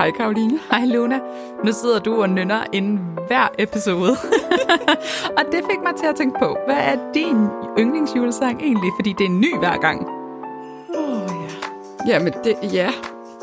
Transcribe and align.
Hej 0.00 0.10
Karoline. 0.10 0.58
Hej 0.70 0.84
Luna. 0.84 1.20
Nu 1.64 1.72
sidder 1.72 1.98
du 1.98 2.22
og 2.22 2.30
nynner 2.30 2.64
inden 2.72 3.18
hver 3.26 3.48
episode. 3.58 4.10
og 5.38 5.44
det 5.52 5.64
fik 5.70 5.78
mig 5.82 5.92
til 5.98 6.06
at 6.06 6.16
tænke 6.16 6.38
på, 6.38 6.56
hvad 6.66 6.76
er 6.76 7.12
din 7.14 7.46
yndlingsjulesang 7.78 8.62
egentlig? 8.62 8.90
Fordi 8.98 9.14
det 9.18 9.24
er 9.24 9.28
en 9.28 9.40
ny 9.40 9.58
hver 9.58 9.76
gang. 9.80 10.06
Åh 10.96 11.22
oh, 11.22 11.30
ja. 12.06 12.14
Jamen, 12.14 12.32
det, 12.44 12.56
ja. 12.72 12.90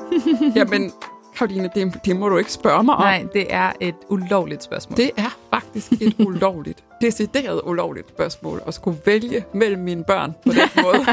Jamen, 0.56 0.92
Karoline, 1.36 1.70
det, 1.76 2.00
det 2.06 2.16
må 2.16 2.30
du 2.30 2.38
ikke 2.38 2.52
spørge 2.52 2.84
mig 2.84 2.96
om. 2.96 3.02
Nej, 3.02 3.26
det 3.34 3.46
er 3.50 3.72
et 3.80 3.96
ulovligt 4.10 4.64
spørgsmål. 4.64 4.98
Det 4.98 5.12
er 5.18 5.38
faktisk 5.50 5.92
et 5.92 6.16
ulovligt, 6.28 6.84
decideret 7.02 7.62
ulovligt 7.64 8.10
spørgsmål 8.10 8.62
at 8.68 8.74
skulle 8.74 8.98
vælge 9.06 9.46
mellem 9.54 9.82
mine 9.82 10.04
børn 10.04 10.36
på 10.46 10.52
den 10.52 10.84
måde. 10.84 11.06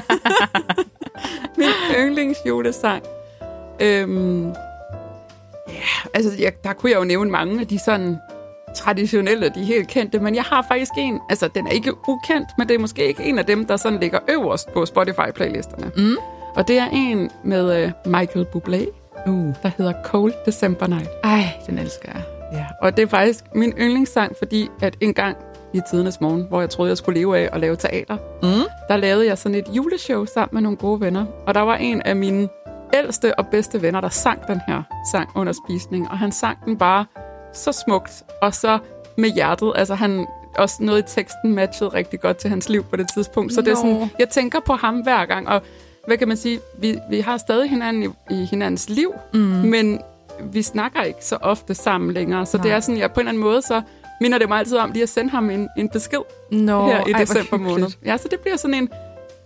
Min 1.58 1.96
yndlingsjulesang. 1.98 3.02
Øhm, 3.80 4.54
altså 6.14 6.30
jeg, 6.38 6.52
der 6.64 6.72
kunne 6.72 6.92
jeg 6.92 6.98
jo 6.98 7.04
nævne 7.04 7.30
mange 7.30 7.60
af 7.60 7.66
de 7.66 7.78
sådan 7.78 8.16
traditionelle, 8.76 9.48
de 9.54 9.64
helt 9.64 9.88
kendte, 9.88 10.18
men 10.18 10.34
jeg 10.34 10.42
har 10.42 10.64
faktisk 10.68 10.92
en, 10.98 11.20
altså 11.30 11.48
den 11.54 11.66
er 11.66 11.70
ikke 11.70 11.92
ukendt, 12.08 12.48
men 12.58 12.68
det 12.68 12.74
er 12.74 12.78
måske 12.78 13.06
ikke 13.06 13.22
en 13.24 13.38
af 13.38 13.44
dem, 13.46 13.66
der 13.66 13.76
sådan 13.76 14.00
ligger 14.00 14.18
øverst 14.30 14.72
på 14.72 14.84
Spotify-playlisterne. 14.86 15.90
Mm. 15.96 16.16
Og 16.56 16.68
det 16.68 16.78
er 16.78 16.88
en 16.92 17.30
med 17.44 17.84
uh, 17.84 18.12
Michael 18.12 18.46
Bublé, 18.56 18.86
Uh. 19.26 19.54
der 19.62 19.70
hedder 19.78 19.92
Cold 20.04 20.32
December 20.46 20.86
Night. 20.86 21.08
Ej, 21.24 21.44
den 21.66 21.78
elsker 21.78 22.08
jeg. 22.14 22.22
Ja, 22.52 22.66
og 22.82 22.96
det 22.96 23.02
er 23.02 23.06
faktisk 23.06 23.44
min 23.54 23.72
yndlingssang, 23.78 24.36
fordi 24.38 24.68
at 24.82 24.96
en 25.00 25.14
gang 25.14 25.36
i 25.72 25.80
tidernes 25.90 26.20
morgen, 26.20 26.46
hvor 26.48 26.60
jeg 26.60 26.70
troede, 26.70 26.88
jeg 26.88 26.96
skulle 26.98 27.20
leve 27.20 27.38
af 27.38 27.48
at 27.52 27.60
lave 27.60 27.76
teater, 27.76 28.16
Mm. 28.42 28.48
der 28.88 28.96
lavede 28.96 29.26
jeg 29.26 29.38
sådan 29.38 29.54
et 29.54 29.64
juleshow 29.72 30.24
sammen 30.24 30.48
med 30.52 30.62
nogle 30.62 30.76
gode 30.76 31.00
venner. 31.00 31.24
Og 31.46 31.54
der 31.54 31.60
var 31.60 31.76
en 31.76 32.02
af 32.02 32.16
mine 32.16 32.48
ældste 32.94 33.38
og 33.38 33.46
bedste 33.46 33.82
venner, 33.82 34.00
der 34.00 34.08
sang 34.08 34.46
den 34.48 34.60
her 34.68 34.82
sang 35.12 35.28
under 35.34 35.52
spisning. 35.52 36.10
Og 36.10 36.18
han 36.18 36.32
sang 36.32 36.64
den 36.64 36.78
bare 36.78 37.04
så 37.52 37.72
smukt, 37.72 38.22
og 38.42 38.54
så 38.54 38.78
med 39.16 39.30
hjertet. 39.30 39.72
Altså 39.76 39.94
han 39.94 40.26
også 40.58 40.76
noget 40.80 40.98
i 40.98 41.14
teksten 41.14 41.54
matchede 41.54 41.90
rigtig 41.90 42.20
godt 42.20 42.36
til 42.36 42.50
hans 42.50 42.68
liv 42.68 42.84
på 42.84 42.96
det 42.96 43.06
tidspunkt. 43.14 43.54
Så 43.54 43.60
det 43.60 43.68
er 43.68 43.76
sådan, 43.76 44.10
jeg 44.18 44.28
tænker 44.28 44.60
på 44.60 44.72
ham 44.72 45.00
hver 45.00 45.24
gang, 45.24 45.48
og 45.48 45.62
hvad 46.06 46.16
kan 46.16 46.28
man 46.28 46.36
sige, 46.36 46.60
vi, 46.78 46.98
vi 47.10 47.20
har 47.20 47.36
stadig 47.36 47.70
hinanden 47.70 48.02
i, 48.02 48.34
i 48.34 48.44
hinandens 48.44 48.88
liv, 48.88 49.14
mm. 49.34 49.40
men 49.40 50.00
vi 50.52 50.62
snakker 50.62 51.02
ikke 51.02 51.24
så 51.24 51.36
ofte 51.36 51.74
sammen 51.74 52.12
længere. 52.12 52.46
Så 52.46 52.56
Nej. 52.56 52.62
det 52.66 52.72
er 52.72 52.80
sådan, 52.80 53.00
jeg 53.00 53.12
på 53.12 53.20
en 53.20 53.20
eller 53.20 53.30
anden 53.30 53.42
måde, 53.42 53.62
så 53.62 53.82
minder 54.20 54.38
det 54.38 54.48
mig 54.48 54.58
altid 54.58 54.76
om 54.76 54.90
lige 54.90 55.02
at 55.02 55.08
sende 55.08 55.30
ham 55.30 55.50
en, 55.50 55.68
en 55.76 55.88
besked 55.88 56.18
Nå, 56.50 56.86
her 56.86 57.06
i 57.06 57.12
ej, 57.12 57.20
december 57.20 57.56
måned. 57.56 57.88
Ja, 58.04 58.16
så 58.16 58.28
det 58.30 58.40
bliver 58.40 58.56
sådan 58.56 58.74
en 58.74 58.88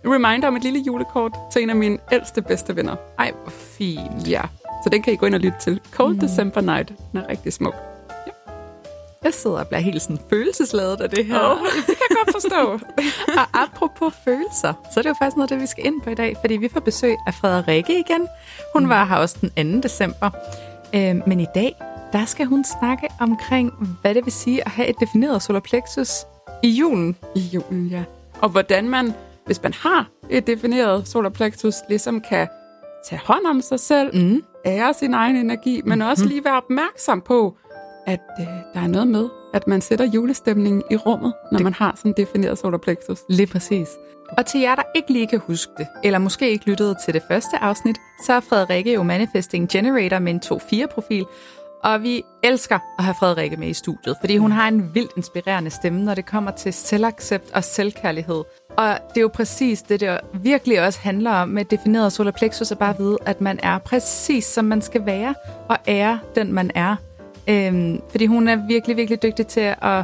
reminder 0.05 0.47
om 0.47 0.55
et 0.55 0.63
lille 0.63 0.79
julekort 0.79 1.31
til 1.51 1.63
en 1.63 1.69
af 1.69 1.75
mine 1.75 1.97
ældste 2.11 2.41
bedste 2.41 2.75
venner. 2.75 2.95
Ej, 3.19 3.31
hvor 3.43 3.51
fint. 3.51 4.29
Ja, 4.29 4.41
så 4.83 4.89
den 4.89 5.01
kan 5.01 5.13
I 5.13 5.15
gå 5.15 5.25
ind 5.25 5.35
og 5.35 5.41
lytte 5.41 5.57
til. 5.59 5.79
Cold 5.91 6.13
mm. 6.13 6.19
December 6.19 6.61
Night. 6.61 6.93
Den 7.11 7.19
er 7.19 7.29
rigtig 7.29 7.53
smuk. 7.53 7.75
Jeg 9.23 9.33
sidder 9.33 9.59
og 9.59 9.67
bliver 9.67 9.81
helt 9.81 10.01
sådan 10.01 10.19
følelsesladet 10.29 11.01
af 11.01 11.09
det 11.09 11.25
her. 11.25 11.39
Oh, 11.39 11.57
det 11.75 11.85
kan 11.85 12.05
jeg 12.09 12.17
godt 12.23 12.31
forstå. 12.31 12.79
Og 13.41 13.61
apropos 13.61 14.13
følelser, 14.23 14.73
så 14.93 14.99
er 14.99 15.01
det 15.01 15.09
jo 15.09 15.15
faktisk 15.19 15.37
noget 15.37 15.49
det, 15.49 15.61
vi 15.61 15.65
skal 15.65 15.85
ind 15.85 16.01
på 16.01 16.09
i 16.09 16.15
dag, 16.15 16.37
fordi 16.41 16.57
vi 16.57 16.69
får 16.69 16.79
besøg 16.79 17.15
af 17.27 17.33
Frederikke 17.33 17.99
igen. 17.99 18.27
Hun 18.75 18.89
var 18.89 19.05
her 19.05 19.15
også 19.15 19.37
den 19.41 19.81
2. 19.81 19.87
december. 19.87 20.29
Øh, 20.95 21.15
men 21.27 21.39
i 21.39 21.45
dag, 21.55 21.75
der 22.13 22.25
skal 22.25 22.45
hun 22.45 22.63
snakke 22.63 23.07
omkring, 23.19 23.97
hvad 24.01 24.15
det 24.15 24.25
vil 24.25 24.33
sige 24.33 24.65
at 24.65 24.71
have 24.71 24.87
et 24.87 24.95
defineret 24.99 25.41
solar 25.41 25.59
plexus 25.59 26.09
i 26.63 26.69
julen. 26.69 27.15
I 27.35 27.39
julen, 27.39 27.87
ja. 27.87 28.03
Og 28.41 28.49
hvordan 28.49 28.89
man, 28.89 29.13
hvis 29.49 29.63
man 29.63 29.73
har 29.73 30.09
et 30.29 30.47
defineret 30.47 31.07
solar 31.07 31.29
plexus, 31.29 31.75
ligesom 31.89 32.21
kan 32.21 32.47
tage 33.05 33.21
hånd 33.25 33.45
om 33.45 33.61
sig 33.61 33.79
selv, 33.79 34.15
Mm. 34.15 34.41
ære 34.65 34.93
sin 34.93 35.13
egen 35.13 35.35
energi, 35.35 35.81
men 35.85 36.01
også 36.01 36.25
lige 36.25 36.45
være 36.45 36.57
opmærksom 36.57 37.21
på, 37.21 37.57
at 38.07 38.19
øh, 38.39 38.45
der 38.73 38.81
er 38.81 38.87
noget 38.87 39.07
med, 39.07 39.29
at 39.53 39.67
man 39.67 39.81
sætter 39.81 40.05
julestemningen 40.05 40.83
i 40.91 40.95
rummet, 40.95 41.33
når 41.51 41.57
det... 41.57 41.63
man 41.63 41.73
har 41.73 41.93
sådan 41.97 42.13
defineret 42.17 42.57
solar 42.57 42.77
plexus. 42.77 43.17
Lige 43.29 43.47
præcis. 43.47 43.87
Og 44.37 44.45
til 44.45 44.61
jer, 44.61 44.75
der 44.75 44.83
ikke 44.95 45.13
lige 45.13 45.27
kan 45.27 45.39
huske 45.39 45.71
det, 45.77 45.87
eller 46.03 46.19
måske 46.19 46.49
ikke 46.51 46.65
lyttede 46.65 46.95
til 47.05 47.13
det 47.13 47.23
første 47.27 47.57
afsnit, 47.57 47.97
så 48.25 48.33
er 48.33 48.39
Frederikke 48.39 48.93
jo 48.93 49.03
Manifesting 49.03 49.69
Generator 49.69 50.19
med 50.19 50.33
en 50.33 50.41
2-4-profil, 50.45 51.25
og 51.83 52.03
vi 52.03 52.23
elsker 52.43 52.79
at 52.97 53.03
have 53.03 53.15
Frederikke 53.19 53.57
med 53.57 53.67
i 53.67 53.73
studiet, 53.73 54.17
fordi 54.19 54.37
hun 54.37 54.51
har 54.51 54.67
en 54.67 54.95
vildt 54.95 55.11
inspirerende 55.17 55.69
stemme, 55.69 56.03
når 56.03 56.15
det 56.15 56.25
kommer 56.25 56.51
til 56.51 56.73
selvaccept 56.73 57.51
og 57.53 57.63
selvkærlighed. 57.63 58.43
Og 58.77 58.97
det 59.09 59.17
er 59.17 59.21
jo 59.21 59.27
præcis 59.33 59.81
det, 59.81 59.99
der 59.99 60.17
virkelig 60.33 60.85
også 60.85 60.99
handler 60.99 61.31
om 61.31 61.49
med 61.49 61.65
defineret 61.65 62.13
solar 62.13 62.31
plexus, 62.31 62.71
at 62.71 62.79
bare 62.79 62.97
vide, 62.97 63.17
at 63.25 63.41
man 63.41 63.59
er 63.63 63.77
præcis 63.77 64.45
som 64.45 64.65
man 64.65 64.81
skal 64.81 65.05
være, 65.05 65.35
og 65.69 65.77
ære 65.87 66.19
den 66.35 66.53
man 66.53 66.71
er. 66.75 66.95
Øhm, 67.47 68.01
fordi 68.09 68.25
hun 68.25 68.47
er 68.47 68.55
virkelig, 68.67 68.97
virkelig 68.97 69.23
dygtig 69.23 69.47
til 69.47 69.75
at 69.81 70.03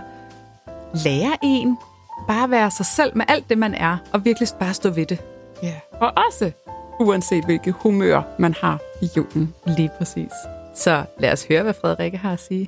lære 0.93 1.37
en, 1.43 1.77
bare 2.27 2.49
være 2.49 2.71
sig 2.71 2.85
selv 2.85 3.17
med 3.17 3.25
alt 3.27 3.49
det, 3.49 3.57
man 3.57 3.73
er, 3.73 3.97
og 4.13 4.25
virkelig 4.25 4.49
bare 4.59 4.73
stå 4.73 4.89
ved 4.89 5.05
det. 5.05 5.21
Ja. 5.63 5.73
Og 5.91 6.13
også 6.27 6.51
uanset 6.99 7.45
hvilket 7.45 7.73
humør 7.73 8.21
man 8.39 8.53
har 8.61 8.79
i 9.01 9.09
julen. 9.17 9.53
Lige 9.65 9.91
præcis. 9.97 10.31
Så 10.75 11.05
lad 11.19 11.31
os 11.31 11.45
høre, 11.47 11.63
hvad 11.63 11.73
Frederikke 11.81 12.17
har 12.17 12.33
at 12.33 12.39
sige. 12.39 12.67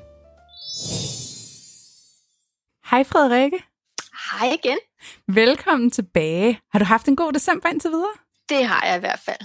Hej 2.90 3.04
Frederikke. 3.04 3.58
Hej 4.32 4.58
igen. 4.64 4.78
Velkommen 5.28 5.92
tilbage. 5.92 6.60
Har 6.72 6.80
du 6.80 6.86
haft 6.86 7.08
en 7.08 7.16
god 7.16 7.34
december 7.34 7.70
indtil 7.70 7.92
videre? 7.92 8.14
Det 8.50 8.66
har 8.66 8.86
jeg 8.88 8.98
i 8.98 9.00
hvert 9.00 9.20
fald. 9.26 9.38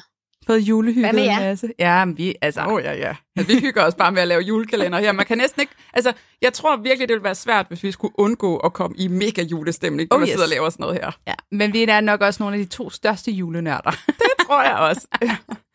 Fået 0.47 0.59
julehygget 0.59 1.13
Hvad 1.13 1.23
med 1.23 1.29
en 1.31 1.41
masse? 1.41 1.73
Ja, 1.79 2.05
men 2.05 2.19
vi, 2.19 2.35
altså... 2.43 2.61
Åh, 2.61 2.73
oh, 2.73 2.83
ja, 2.83 2.93
ja. 2.95 3.17
Vi 3.47 3.61
hygger 3.61 3.85
os 3.85 3.95
bare 3.95 4.13
med 4.13 4.23
at 4.23 4.29
lave 4.29 4.41
julekalender 4.43 4.99
her. 4.99 5.13
Man 5.13 5.27
kan 5.27 5.39
næsten 5.39 5.61
ikke... 5.61 5.73
Altså, 5.93 6.13
jeg 6.43 6.53
tror 6.53 6.77
virkelig, 6.77 7.09
det 7.09 7.15
ville 7.15 7.25
være 7.25 7.35
svært, 7.35 7.67
hvis 7.69 7.83
vi 7.83 7.93
skulle 7.93 8.15
undgå 8.19 8.57
at 8.57 8.73
komme 8.73 8.97
i 8.99 9.09
mega 9.09 9.43
julestemning, 9.43 10.09
når 10.11 10.17
Oh, 10.17 10.23
yes. 10.23 10.29
yes. 10.29 10.33
sidder 10.33 10.45
og 10.47 10.51
laver 10.51 10.71
sådan 10.71 10.83
noget 10.85 11.01
her. 11.05 11.11
Ja, 11.27 11.35
men 11.53 11.73
vi 11.73 11.83
er 11.83 12.01
nok 12.01 12.21
også 12.21 12.43
nogle 12.43 12.57
af 12.57 12.65
de 12.65 12.69
to 12.69 12.91
største 12.91 13.31
julenørder. 13.31 13.91
Det 14.07 14.47
tror 14.47 14.63
jeg 14.63 14.77
også. 14.77 15.07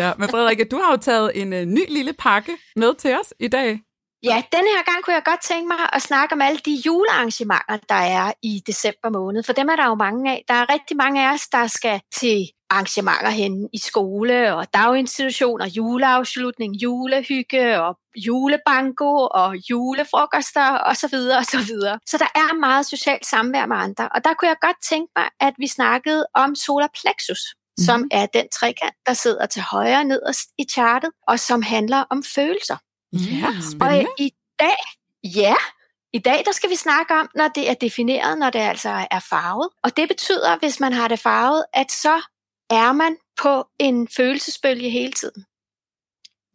ja, 0.00 0.12
men 0.18 0.28
Frederikke, 0.28 0.64
du 0.64 0.76
har 0.76 0.90
jo 0.90 0.96
taget 0.96 1.42
en 1.42 1.52
uh, 1.52 1.58
ny 1.58 1.84
lille 1.88 2.12
pakke 2.12 2.52
med 2.76 2.94
til 2.94 3.18
os 3.20 3.34
i 3.40 3.48
dag. 3.48 3.80
Ja, 4.22 4.42
denne 4.52 4.68
her 4.76 4.82
gang 4.90 5.04
kunne 5.04 5.14
jeg 5.14 5.22
godt 5.24 5.42
tænke 5.42 5.68
mig 5.68 5.82
at 5.92 6.02
snakke 6.02 6.32
om 6.32 6.40
alle 6.40 6.60
de 6.64 6.82
julearrangementer, 6.86 7.78
der 7.88 8.02
er 8.18 8.32
i 8.42 8.62
december 8.66 9.10
måned. 9.10 9.42
For 9.42 9.52
dem 9.52 9.68
er 9.68 9.76
der 9.76 9.86
jo 9.86 9.94
mange 9.94 10.32
af. 10.32 10.44
Der 10.48 10.54
er 10.54 10.72
rigtig 10.72 10.96
mange 10.96 11.28
af 11.28 11.34
os, 11.34 11.48
der 11.48 11.66
skal 11.66 12.00
til 12.20 12.46
arrangementer 12.70 13.30
hen 13.30 13.68
i 13.72 13.78
skole 13.78 14.54
og 14.54 14.74
daginstitutioner, 14.74 15.66
juleafslutning, 15.66 16.74
julehygge 16.82 17.80
og 17.82 17.98
julebanko 18.26 19.28
og 19.30 19.56
julefrokoster 19.70 20.78
osv. 20.86 20.96
Så, 20.96 21.08
videre, 21.16 21.38
og 21.38 21.44
så, 21.44 21.58
videre. 21.66 21.98
så 22.06 22.18
der 22.18 22.30
er 22.34 22.54
meget 22.54 22.86
socialt 22.86 23.26
samvær 23.26 23.66
med 23.66 23.76
andre. 23.76 24.08
Og 24.14 24.24
der 24.24 24.34
kunne 24.34 24.48
jeg 24.48 24.56
godt 24.60 24.76
tænke 24.82 25.12
mig, 25.16 25.28
at 25.40 25.54
vi 25.58 25.66
snakkede 25.66 26.26
om 26.34 26.54
solar 26.54 26.90
plexus, 27.00 27.42
mm. 27.78 27.84
som 27.84 28.08
er 28.10 28.26
den 28.26 28.48
trekant, 28.48 28.94
der 29.06 29.12
sidder 29.12 29.46
til 29.46 29.62
højre 29.62 30.04
nederst 30.04 30.48
i 30.58 30.64
chartet, 30.70 31.10
og 31.28 31.40
som 31.40 31.62
handler 31.62 32.04
om 32.10 32.24
følelser. 32.34 32.76
Ja, 33.12 33.46
Og 33.46 33.62
spændende. 33.62 34.10
i 34.18 34.30
dag, 34.58 34.76
ja, 35.24 35.54
i 36.12 36.18
dag 36.18 36.42
der 36.46 36.52
skal 36.52 36.70
vi 36.70 36.76
snakke 36.76 37.14
om, 37.14 37.28
når 37.34 37.48
det 37.48 37.70
er 37.70 37.74
defineret, 37.74 38.38
når 38.38 38.50
det 38.50 38.58
altså 38.58 39.06
er 39.10 39.20
farvet. 39.30 39.68
Og 39.82 39.96
det 39.96 40.08
betyder, 40.08 40.58
hvis 40.58 40.80
man 40.80 40.92
har 40.92 41.08
det 41.08 41.20
farvet, 41.20 41.64
at 41.72 41.92
så 41.92 42.22
er 42.70 42.92
man 42.92 43.16
på 43.42 43.64
en 43.78 44.08
følelsesbølge 44.16 44.90
hele 44.90 45.12
tiden. 45.12 45.44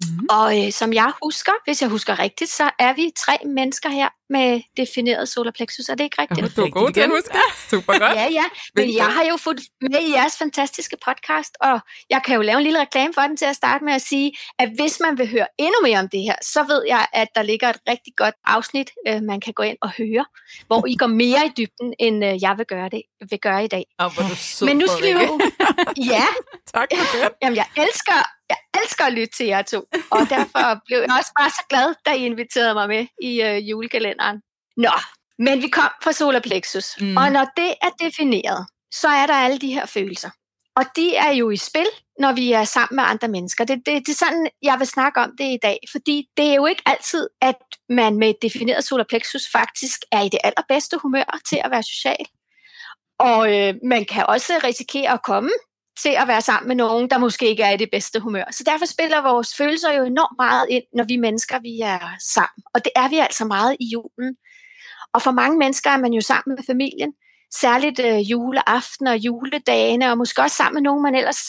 Mhm. 0.03 0.27
Og 0.29 0.65
øh, 0.65 0.71
som 0.71 0.93
jeg 0.93 1.11
husker, 1.23 1.51
hvis 1.65 1.81
jeg 1.81 1.89
husker 1.89 2.19
rigtigt, 2.19 2.51
så 2.51 2.71
er 2.79 2.93
vi 2.93 3.11
tre 3.17 3.37
mennesker 3.45 3.89
her 3.89 4.09
med 4.37 4.49
defineret 4.77 5.29
solar 5.29 5.51
plexus. 5.51 5.85
Er 5.89 5.95
det 5.95 6.03
ikke 6.03 6.21
rigtigt? 6.21 6.41
Ja, 6.41 6.61
du 6.61 6.65
er 6.67 6.73
god 6.81 6.91
til 6.91 7.01
at 7.01 7.09
huske. 7.09 7.37
Super 7.71 7.93
godt. 7.99 8.15
Ja, 8.19 8.27
ja. 8.39 8.45
Men 8.75 8.95
jeg 9.01 9.09
har 9.15 9.23
jo 9.31 9.35
fået 9.37 9.59
med 9.81 10.01
i 10.09 10.11
jeres 10.17 10.35
fantastiske 10.37 10.97
podcast, 11.07 11.53
og 11.61 11.79
jeg 12.09 12.21
kan 12.25 12.35
jo 12.35 12.41
lave 12.41 12.57
en 12.57 12.63
lille 12.63 12.79
reklame 12.79 13.13
for 13.13 13.21
den 13.21 13.37
til 13.37 13.45
at 13.45 13.55
starte 13.55 13.85
med 13.85 13.93
at 13.93 14.01
sige, 14.01 14.27
at 14.59 14.69
hvis 14.77 14.99
man 15.05 15.17
vil 15.17 15.27
høre 15.35 15.47
endnu 15.57 15.79
mere 15.83 15.99
om 15.99 16.09
det 16.09 16.21
her, 16.21 16.35
så 16.41 16.63
ved 16.63 16.81
jeg, 16.87 17.07
at 17.13 17.27
der 17.35 17.41
ligger 17.41 17.69
et 17.69 17.79
rigtig 17.89 18.13
godt 18.17 18.35
afsnit, 18.45 18.91
øh, 19.07 19.21
man 19.21 19.39
kan 19.41 19.53
gå 19.53 19.63
ind 19.63 19.77
og 19.81 19.91
høre, 19.97 20.25
hvor 20.67 20.87
I 20.87 20.95
går 20.95 21.07
mere 21.07 21.41
i 21.45 21.51
dybden, 21.57 21.93
end 21.99 22.25
øh, 22.25 22.43
jeg 22.43 22.53
vil 22.57 22.65
gøre 22.65 22.89
det 22.89 23.01
vil 23.29 23.39
gøre 23.39 23.63
i 23.63 23.67
dag. 23.67 23.85
Og 23.99 24.13
hvor 24.13 24.23
du 24.23 24.65
Men 24.65 24.77
nu 24.77 24.87
skal 24.87 25.03
vi 25.03 25.23
jo... 25.25 25.39
Ja, 26.13 26.25
Tak 26.73 26.87
for 26.97 27.17
det. 27.17 27.29
jamen 27.41 27.57
jeg 27.61 27.67
elsker, 27.83 28.17
jeg 28.49 28.59
elsker 28.81 29.03
at 29.05 29.13
lytte 29.13 29.33
til 29.37 29.45
jer 29.45 29.61
to, 29.61 29.79
og 30.15 30.21
derfor 30.35 30.65
blev 30.87 30.99
jeg 30.99 31.11
også 31.19 31.31
bare 31.39 31.49
så 31.49 31.63
glad, 31.69 31.87
da 32.05 32.11
I 32.11 32.25
inviterede 32.25 32.73
mig 32.73 32.87
med 32.87 33.03
i 33.21 33.41
øh, 33.41 33.69
julekalenderen. 33.69 34.22
Nå, 34.77 34.91
men 35.39 35.61
vi 35.61 35.67
kom 35.67 35.89
fra 36.03 36.11
solar 36.11 36.39
plexus, 36.39 36.85
Mm. 37.01 37.17
og 37.17 37.31
når 37.31 37.45
det 37.57 37.73
er 37.81 37.89
defineret, 38.05 38.67
så 38.91 39.07
er 39.07 39.25
der 39.27 39.33
alle 39.33 39.59
de 39.59 39.73
her 39.73 39.85
følelser. 39.85 40.29
Og 40.75 40.85
de 40.95 41.15
er 41.15 41.31
jo 41.31 41.49
i 41.49 41.57
spil, 41.57 41.85
når 42.19 42.33
vi 42.33 42.51
er 42.51 42.63
sammen 42.63 42.95
med 42.95 43.03
andre 43.03 43.27
mennesker. 43.27 43.65
Det, 43.65 43.77
det, 43.85 44.07
det 44.07 44.11
er 44.11 44.15
sådan, 44.25 44.47
jeg 44.61 44.75
vil 44.79 44.87
snakke 44.87 45.19
om 45.19 45.31
det 45.37 45.45
i 45.53 45.59
dag, 45.63 45.77
fordi 45.91 46.25
det 46.37 46.45
er 46.45 46.53
jo 46.53 46.65
ikke 46.65 46.81
altid, 46.85 47.27
at 47.41 47.55
man 47.89 48.17
med 48.17 48.29
et 48.29 48.41
defineret 48.41 48.83
solar 48.83 49.05
plexus 49.09 49.41
faktisk 49.51 49.99
er 50.11 50.21
i 50.21 50.29
det 50.29 50.39
allerbedste 50.43 50.97
humør 50.97 51.39
til 51.49 51.61
at 51.63 51.71
være 51.71 51.83
social. 51.83 52.25
Og 53.19 53.57
øh, 53.57 53.73
man 53.83 54.05
kan 54.05 54.25
også 54.27 54.53
risikere 54.63 55.09
at 55.13 55.23
komme 55.23 55.49
til 56.01 56.09
at 56.09 56.27
være 56.27 56.41
sammen 56.41 56.67
med 56.67 56.75
nogen, 56.75 57.09
der 57.09 57.17
måske 57.17 57.49
ikke 57.49 57.63
er 57.63 57.71
i 57.71 57.77
det 57.77 57.89
bedste 57.91 58.19
humør. 58.19 58.43
Så 58.51 58.63
derfor 58.63 58.85
spiller 58.85 59.21
vores 59.21 59.55
følelser 59.55 59.93
jo 59.93 60.03
enormt 60.03 60.37
meget 60.39 60.65
ind, 60.69 60.83
når 60.95 61.03
vi 61.03 61.17
mennesker 61.17 61.59
vi 61.59 61.79
er 61.79 61.99
sammen. 62.33 62.63
Og 62.73 62.85
det 62.85 62.91
er 62.95 63.09
vi 63.09 63.17
altså 63.17 63.45
meget 63.45 63.77
i 63.79 63.85
julen. 63.93 64.35
Og 65.13 65.21
for 65.21 65.31
mange 65.31 65.57
mennesker 65.57 65.89
er 65.89 65.97
man 65.97 66.13
jo 66.13 66.21
sammen 66.21 66.55
med 66.55 66.63
familien, 66.65 67.13
særligt 67.61 67.99
øh, 67.99 68.31
juleaften 68.31 69.07
og 69.07 69.17
juledagene, 69.17 70.11
og 70.11 70.17
måske 70.17 70.41
også 70.41 70.55
sammen 70.55 70.73
med 70.73 70.81
nogen, 70.81 71.03
man 71.03 71.15
ellers 71.15 71.43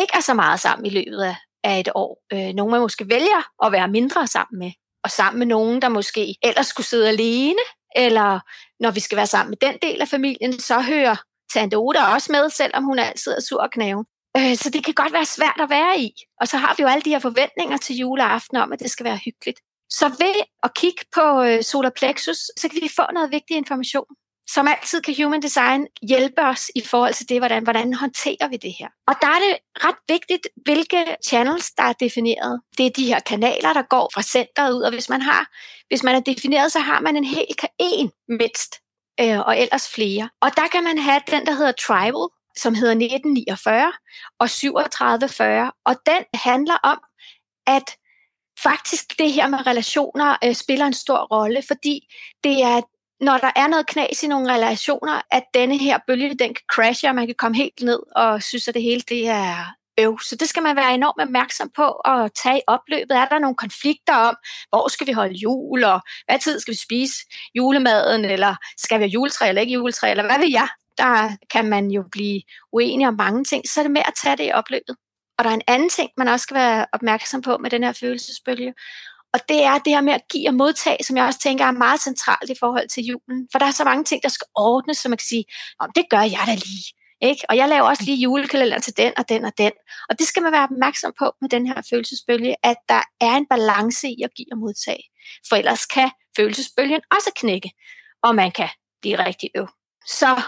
ikke 0.00 0.12
er 0.14 0.20
så 0.20 0.34
meget 0.34 0.60
sammen 0.60 0.86
i 0.86 0.90
løbet 0.90 1.22
af, 1.22 1.36
af 1.64 1.80
et 1.80 1.88
år. 1.94 2.24
Øh, 2.32 2.54
nogen, 2.54 2.70
man 2.70 2.80
måske 2.80 3.08
vælger 3.08 3.64
at 3.64 3.72
være 3.72 3.88
mindre 3.88 4.26
sammen 4.26 4.58
med, 4.58 4.72
og 5.04 5.10
sammen 5.10 5.38
med 5.38 5.46
nogen, 5.46 5.82
der 5.82 5.88
måske 5.88 6.36
ellers 6.42 6.66
skulle 6.66 6.86
sidde 6.86 7.08
alene, 7.08 7.64
eller 7.96 8.40
når 8.80 8.90
vi 8.90 9.00
skal 9.00 9.16
være 9.16 9.26
sammen 9.26 9.50
med 9.50 9.70
den 9.70 9.78
del 9.82 10.00
af 10.00 10.08
familien, 10.08 10.60
så 10.60 10.80
hører 10.80 11.16
Tante 11.56 11.76
Oda 11.76 12.02
også 12.14 12.32
med, 12.32 12.50
selvom 12.50 12.84
hun 12.84 12.98
altid 12.98 13.32
er 13.32 13.40
sur 13.40 13.60
og 13.60 13.70
knæven. 13.70 14.04
Øh, 14.36 14.56
så 14.56 14.70
det 14.70 14.84
kan 14.84 14.94
godt 14.94 15.12
være 15.12 15.24
svært 15.24 15.60
at 15.64 15.70
være 15.70 16.00
i. 16.00 16.10
Og 16.40 16.48
så 16.48 16.56
har 16.56 16.74
vi 16.76 16.82
jo 16.82 16.88
alle 16.88 17.02
de 17.02 17.10
her 17.10 17.18
forventninger 17.18 17.76
til 17.76 17.96
juleaften 17.96 18.56
om, 18.56 18.72
at 18.72 18.80
det 18.80 18.90
skal 18.90 19.04
være 19.04 19.20
hyggeligt. 19.24 19.60
Så 19.90 20.08
ved 20.08 20.36
at 20.62 20.74
kigge 20.74 21.02
på 21.14 21.42
øh, 21.42 21.62
solar 21.62 21.92
plexus, 22.00 22.38
så 22.60 22.68
kan 22.68 22.78
vi 22.82 22.90
få 22.96 23.02
noget 23.14 23.30
vigtig 23.30 23.56
information. 23.56 24.10
Som 24.54 24.68
altid 24.68 25.00
kan 25.02 25.14
Human 25.22 25.42
Design 25.42 25.86
hjælpe 26.02 26.42
os 26.42 26.70
i 26.74 26.80
forhold 26.80 27.14
til 27.14 27.28
det, 27.28 27.38
hvordan, 27.40 27.62
hvordan 27.62 27.94
håndterer 27.94 28.48
vi 28.48 28.56
det 28.56 28.74
her. 28.78 28.88
Og 29.08 29.14
der 29.22 29.26
er 29.26 29.40
det 29.46 29.54
ret 29.86 30.00
vigtigt, 30.08 30.48
hvilke 30.64 31.16
channels, 31.28 31.70
der 31.70 31.82
er 31.82 31.92
defineret. 31.92 32.60
Det 32.78 32.86
er 32.86 32.90
de 32.90 33.06
her 33.06 33.20
kanaler, 33.20 33.72
der 33.72 33.82
går 33.82 34.10
fra 34.14 34.22
centret 34.22 34.72
ud, 34.74 34.82
og 34.82 34.92
hvis 34.92 35.08
man 35.08 35.22
har, 35.22 35.42
hvis 35.88 36.02
man 36.02 36.14
er 36.14 36.20
defineret, 36.20 36.72
så 36.72 36.78
har 36.78 37.00
man 37.00 37.16
en 37.16 37.24
hel 37.24 37.46
en 37.78 38.10
mindst, 38.28 38.72
øh, 39.20 39.40
og 39.40 39.58
ellers 39.58 39.88
flere. 39.88 40.30
Og 40.40 40.50
der 40.56 40.68
kan 40.72 40.84
man 40.84 40.98
have 40.98 41.20
den, 41.30 41.46
der 41.46 41.52
hedder 41.52 41.72
Tribal, 41.72 42.28
som 42.56 42.74
hedder 42.74 42.92
1949 42.92 43.92
og 44.38 44.50
3740, 44.50 45.72
og 45.84 45.96
den 46.06 46.24
handler 46.34 46.76
om, 46.82 47.00
at 47.66 47.96
faktisk 48.62 49.18
det 49.18 49.32
her 49.32 49.48
med 49.48 49.66
relationer 49.66 50.36
øh, 50.44 50.54
spiller 50.54 50.86
en 50.86 50.92
stor 50.92 51.26
rolle, 51.36 51.62
fordi 51.66 52.14
det 52.44 52.62
er, 52.62 52.80
når 53.20 53.38
der 53.38 53.50
er 53.56 53.66
noget 53.66 53.86
knas 53.86 54.22
i 54.22 54.26
nogle 54.26 54.52
relationer, 54.52 55.20
at 55.30 55.44
denne 55.54 55.78
her 55.78 55.98
bølge, 56.06 56.28
den 56.28 56.54
kan 56.54 56.64
crashe, 56.72 57.08
og 57.08 57.14
man 57.14 57.26
kan 57.26 57.34
komme 57.38 57.56
helt 57.56 57.82
ned 57.82 58.00
og 58.16 58.42
synes, 58.42 58.68
at 58.68 58.74
det 58.74 58.82
hele 58.82 59.00
det 59.00 59.28
er 59.28 59.76
øv. 59.98 60.18
Så 60.20 60.36
det 60.36 60.48
skal 60.48 60.62
man 60.62 60.76
være 60.76 60.94
enormt 60.94 61.22
opmærksom 61.22 61.70
på 61.76 61.90
at 61.90 62.30
tage 62.42 62.58
i 62.58 62.62
opløbet. 62.66 63.10
Er 63.16 63.28
der 63.28 63.38
nogle 63.38 63.56
konflikter 63.56 64.14
om, 64.14 64.36
hvor 64.68 64.88
skal 64.88 65.06
vi 65.06 65.12
holde 65.12 65.34
jul, 65.34 65.84
og 65.84 66.00
hvad 66.26 66.38
tid 66.38 66.60
skal 66.60 66.72
vi 66.72 66.78
spise 66.78 67.14
julemaden, 67.54 68.24
eller 68.24 68.54
skal 68.78 68.98
vi 68.98 69.02
have 69.02 69.10
juletræ 69.10 69.48
eller 69.48 69.62
ikke 69.62 69.74
juletræ, 69.74 70.10
eller 70.10 70.26
hvad 70.26 70.38
vil 70.38 70.50
jeg? 70.50 70.68
Der 70.98 71.36
kan 71.50 71.68
man 71.68 71.90
jo 71.90 72.04
blive 72.12 72.42
uenig 72.72 73.08
om 73.08 73.14
mange 73.14 73.44
ting, 73.44 73.68
så 73.68 73.80
er 73.80 73.84
det 73.84 73.92
med 73.92 74.02
at 74.06 74.14
tage 74.22 74.36
det 74.36 74.48
i 74.48 74.52
opløbet. 74.52 74.96
Og 75.38 75.44
der 75.44 75.50
er 75.50 75.54
en 75.54 75.62
anden 75.66 75.88
ting, 75.88 76.10
man 76.16 76.28
også 76.28 76.42
skal 76.42 76.54
være 76.54 76.86
opmærksom 76.92 77.42
på 77.42 77.58
med 77.58 77.70
den 77.70 77.82
her 77.82 77.92
følelsesbølge, 77.92 78.74
og 79.36 79.40
det 79.48 79.64
er 79.64 79.78
det 79.78 79.92
her 79.92 80.00
med 80.00 80.12
at 80.12 80.28
give 80.32 80.48
og 80.48 80.54
modtage, 80.54 81.04
som 81.04 81.16
jeg 81.16 81.24
også 81.24 81.40
tænker 81.40 81.64
er 81.64 81.70
meget 81.70 82.00
centralt 82.00 82.50
i 82.50 82.54
forhold 82.60 82.88
til 82.88 83.02
julen. 83.04 83.48
For 83.52 83.58
der 83.58 83.66
er 83.66 83.70
så 83.70 83.84
mange 83.84 84.04
ting, 84.04 84.22
der 84.22 84.28
skal 84.28 84.46
ordnes, 84.54 84.98
som 84.98 85.10
man 85.10 85.18
kan 85.18 85.26
sige, 85.28 85.44
om 85.80 85.90
det 85.96 86.04
gør 86.10 86.20
jeg 86.20 86.42
da 86.46 86.54
lige. 86.54 86.86
Ikke? 87.22 87.42
Og 87.48 87.56
jeg 87.56 87.68
laver 87.68 87.82
også 87.82 88.02
lige 88.04 88.22
julekalender 88.22 88.78
til 88.78 88.96
den 88.96 89.12
og 89.16 89.28
den 89.28 89.44
og 89.44 89.52
den. 89.58 89.72
Og 90.08 90.18
det 90.18 90.26
skal 90.26 90.42
man 90.42 90.52
være 90.52 90.62
opmærksom 90.62 91.12
på 91.18 91.32
med 91.40 91.48
den 91.48 91.66
her 91.66 91.82
følelsesbølge, 91.90 92.56
at 92.62 92.76
der 92.88 93.02
er 93.20 93.36
en 93.36 93.46
balance 93.46 94.08
i 94.08 94.22
at 94.24 94.30
give 94.36 94.46
og 94.52 94.58
modtage. 94.58 95.02
For 95.48 95.56
ellers 95.56 95.86
kan 95.86 96.10
følelsesbølgen 96.36 97.00
også 97.10 97.30
knække, 97.36 97.70
og 98.22 98.34
man 98.34 98.50
kan 98.50 98.68
blive 99.00 99.24
rigtig 99.26 99.50
øv. 99.56 99.68
Så 100.06 100.42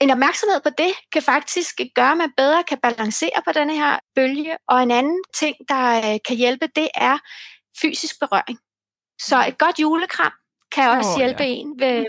en 0.00 0.10
opmærksomhed 0.10 0.60
på 0.60 0.70
det 0.78 0.92
kan 1.12 1.22
faktisk 1.22 1.80
gøre, 1.94 2.12
at 2.12 2.18
man 2.18 2.32
bedre 2.36 2.64
kan 2.64 2.78
balancere 2.82 3.42
på 3.46 3.52
denne 3.52 3.74
her 3.74 3.98
bølge. 4.14 4.56
Og 4.68 4.82
en 4.82 4.90
anden 4.90 5.22
ting, 5.34 5.56
der 5.68 5.96
øh, 5.96 6.18
kan 6.28 6.36
hjælpe, 6.36 6.66
det 6.76 6.88
er 6.94 7.18
fysisk 7.80 8.20
berøring. 8.20 8.58
Så 9.20 9.44
et 9.48 9.58
godt 9.58 9.78
julekram 9.78 10.32
kan 10.72 10.90
også 10.90 11.10
oh, 11.10 11.18
hjælpe 11.18 11.42
ja. 11.42 11.48
en 11.48 11.80
ved, 11.80 12.06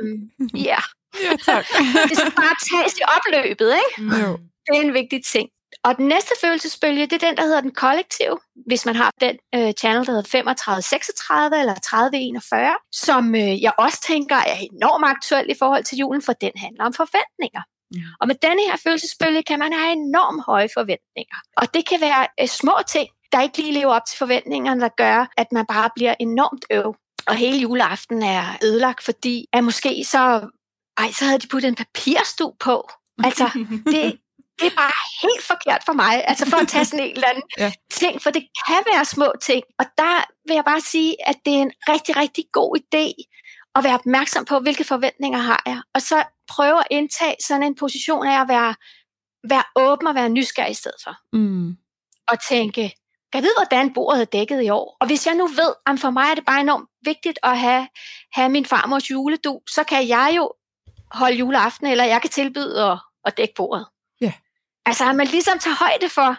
ja, 0.70 0.78
Ja, 1.24 1.32
tak. 1.46 1.66
det 2.10 2.18
skal 2.18 2.34
bare 2.44 2.56
tages 2.70 2.94
i 3.02 3.04
opløbet, 3.16 3.76
ikke? 3.84 4.18
Jo. 4.22 4.32
Det 4.66 4.78
er 4.78 4.82
en 4.82 4.94
vigtig 4.94 5.24
ting. 5.26 5.50
Og 5.84 5.98
den 5.98 6.08
næste 6.08 6.34
følelsesbølge, 6.42 7.08
det 7.08 7.24
er 7.24 7.28
den, 7.28 7.38
der 7.38 7.44
hedder 7.44 7.62
den 7.62 7.72
kollektiv. 7.72 8.32
Hvis 8.68 8.86
man 8.86 8.96
har 8.96 9.12
den 9.22 9.36
øh, 9.56 9.74
channel, 9.74 10.06
der 10.06 10.12
hedder 10.12 10.30
3536 10.30 11.60
eller 11.60 11.76
3041, 11.76 12.76
som 12.92 13.36
øh, 13.36 13.62
jeg 13.62 13.74
også 13.78 14.00
tænker 14.08 14.36
er 14.36 14.58
enormt 14.72 15.06
aktuel 15.06 15.46
i 15.50 15.56
forhold 15.60 15.84
til 15.84 15.98
julen, 15.98 16.22
for 16.22 16.34
den 16.34 16.52
handler 16.56 16.84
om 16.86 16.94
forventninger. 16.94 17.62
Ja. 17.96 18.08
Og 18.22 18.28
med 18.28 18.36
denne 18.42 18.62
her 18.68 18.78
følelsesbølge 18.84 19.44
kan 19.44 19.60
man 19.60 19.74
have 19.74 19.92
enormt 19.92 20.44
høje 20.46 20.70
forventninger. 20.74 21.38
Og 21.58 21.74
det 21.74 21.84
kan 21.90 22.02
være 22.02 22.28
øh, 22.42 22.48
små 22.48 22.76
ting, 22.88 23.10
der 23.32 23.42
ikke 23.42 23.58
lige 23.58 23.74
lever 23.80 23.94
op 23.94 24.06
til 24.10 24.18
forventningerne, 24.18 24.82
der 24.82 24.90
gør, 24.98 25.32
at 25.38 25.48
man 25.52 25.66
bare 25.66 25.90
bliver 25.96 26.16
enormt 26.20 26.66
øv. 26.72 26.96
Og 27.28 27.36
hele 27.36 27.58
juleaften 27.58 28.24
er 28.24 28.44
ødelagt, 28.64 29.04
fordi 29.04 29.46
at 29.54 29.64
måske 29.64 30.06
så 30.14 30.50
ej, 30.98 31.12
så 31.12 31.26
havde 31.26 31.40
de 31.40 31.48
puttet 31.48 31.70
en 31.70 31.76
papirstue 31.76 32.54
på. 32.60 32.90
Altså, 33.24 33.50
det, 33.86 34.20
det 34.60 34.68
er 34.68 34.76
bare 34.76 34.92
helt 35.22 35.44
forkert 35.44 35.82
for 35.86 35.94
mig, 35.94 36.24
altså 36.28 36.50
for 36.50 36.58
at 36.58 36.68
tage 36.68 36.86
sådan 36.86 37.06
en 37.06 37.12
eller 37.16 37.28
anden 37.28 37.44
ja. 37.58 37.72
ting, 37.92 38.22
for 38.22 38.30
det 38.30 38.48
kan 38.68 38.82
være 38.94 39.06
små 39.06 39.34
ting. 39.42 39.64
Og 39.80 39.86
der 39.98 40.24
vil 40.48 40.56
jeg 40.56 40.66
bare 40.66 40.82
sige, 40.82 41.28
at 41.30 41.36
det 41.46 41.54
er 41.54 41.62
en 41.62 41.72
rigtig, 41.90 42.18
rigtig 42.18 42.46
god 42.52 42.78
idé 42.80 43.14
at 43.76 43.84
være 43.84 43.94
opmærksom 43.94 44.46
på, 44.46 44.60
hvilke 44.60 44.84
forventninger 44.84 45.40
har 45.40 45.64
jeg, 45.66 45.82
og 45.94 46.02
så 46.02 46.24
prøve 46.48 46.80
at 46.80 46.88
indtage 46.92 47.36
sådan 47.48 47.64
en 47.64 47.76
position 47.76 48.28
af 48.28 48.42
at 48.42 48.48
være, 48.48 48.76
være 49.50 49.64
åben 49.76 50.08
og 50.08 50.16
være 50.16 50.30
nysgerrig 50.30 50.72
i 50.72 50.74
stedet 50.74 51.02
for. 51.04 51.16
Mm. 51.34 51.78
Og 52.28 52.38
tænke, 52.50 52.94
jeg 53.34 53.44
ved, 53.44 53.52
hvordan 53.58 53.94
bordet 53.94 54.22
er 54.22 54.26
dækket 54.26 54.64
i 54.64 54.70
år. 54.70 54.98
Og 55.00 55.08
hvis 55.08 55.28
jeg 55.28 55.36
nu 55.36 55.48
ved, 55.48 55.74
at 55.88 56.00
for 56.00 56.10
mig 56.10 56.26
er 56.32 56.36
det 56.36 56.46
bare 56.46 56.62
enormt 56.62 56.90
vigtigt 57.06 57.40
at 57.44 57.60
have, 57.60 57.88
have 58.34 58.50
min 58.50 58.66
farmors 58.66 59.12
juledu, 59.12 59.62
så 59.70 59.84
kan 59.84 60.08
jeg 60.08 60.34
jo 60.38 60.54
holde 61.12 61.38
juleaften, 61.38 61.88
eller 61.88 62.04
jeg 62.04 62.22
kan 62.22 62.30
tilbyde 62.30 62.84
at, 62.84 63.00
at 63.26 63.38
dække 63.38 63.54
bordet. 63.56 63.86
Ja. 64.22 64.34
Altså 64.86 65.10
at 65.10 65.16
man 65.16 65.28
ligesom 65.28 65.60
tager 65.60 65.76
højde 65.76 66.10
for, 66.10 66.38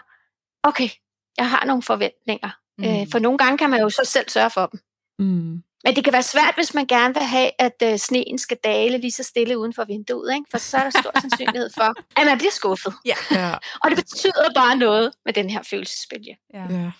okay, 0.63 0.89
jeg 1.37 1.49
har 1.49 1.65
nogle 1.65 1.83
forventninger. 1.83 2.49
Mm. 2.77 2.83
Øh, 2.83 3.07
for 3.11 3.19
nogle 3.19 3.37
gange 3.37 3.57
kan 3.57 3.69
man 3.69 3.79
jo 3.79 3.89
så 3.89 4.01
selv 4.05 4.29
sørge 4.29 4.49
for 4.49 4.65
dem. 4.65 4.79
Mm. 5.19 5.63
Men 5.83 5.95
det 5.95 6.03
kan 6.03 6.13
være 6.13 6.23
svært, 6.23 6.55
hvis 6.55 6.73
man 6.73 6.85
gerne 6.85 7.13
vil 7.13 7.23
have, 7.23 7.51
at 7.59 7.83
øh, 7.83 7.97
sneen 7.97 8.37
skal 8.37 8.57
dale 8.63 8.97
lige 8.97 9.11
så 9.11 9.23
stille 9.23 9.57
uden 9.57 9.73
for 9.73 9.85
vinduet. 9.85 10.33
Ikke? 10.33 10.45
For 10.51 10.57
så 10.57 10.77
er 10.77 10.83
der 10.83 10.89
stor 10.89 11.11
sandsynlighed 11.21 11.69
for, 11.77 12.19
at 12.19 12.25
man 12.25 12.37
bliver 12.37 12.51
skuffet. 12.51 12.93
Ja. 13.05 13.15
ja. 13.31 13.53
Og 13.83 13.89
det 13.89 13.97
betyder 13.97 14.53
bare 14.55 14.75
noget 14.75 15.13
med 15.25 15.33
den 15.33 15.49
her 15.49 15.63
følelsesbølge. 15.63 16.37
Ja. 16.53 16.65
ja. 16.69 16.91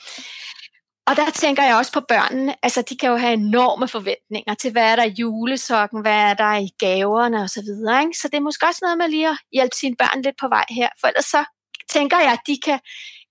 Og 1.07 1.15
der 1.15 1.29
tænker 1.31 1.63
jeg 1.63 1.75
også 1.75 1.91
på 1.91 2.01
børnene. 2.01 2.55
Altså, 2.63 2.81
de 2.89 2.97
kan 2.97 3.09
jo 3.09 3.15
have 3.15 3.33
enorme 3.33 3.87
forventninger 3.87 4.53
til, 4.53 4.71
hvad 4.71 4.83
er 4.91 4.95
der 4.95 5.03
i 5.03 5.15
julesokken, 5.19 6.01
hvad 6.01 6.19
er 6.29 6.33
der 6.33 6.53
i 6.55 6.69
gaverne 6.79 7.37
osv. 7.37 7.47
Så, 7.47 7.61
videre, 7.61 8.01
ikke? 8.01 8.17
så 8.17 8.27
det 8.27 8.37
er 8.37 8.41
måske 8.41 8.65
også 8.65 8.79
noget 8.81 8.97
med 8.97 9.07
lige 9.07 9.29
at 9.29 9.37
hjælpe 9.53 9.75
sine 9.75 9.95
børn 9.95 10.21
lidt 10.21 10.35
på 10.41 10.47
vej 10.47 10.65
her. 10.69 10.89
For 10.99 11.07
ellers 11.07 11.25
så 11.25 11.43
tænker 11.89 12.19
jeg, 12.19 12.31
at 12.31 12.39
de 12.47 12.57
kan 12.65 12.79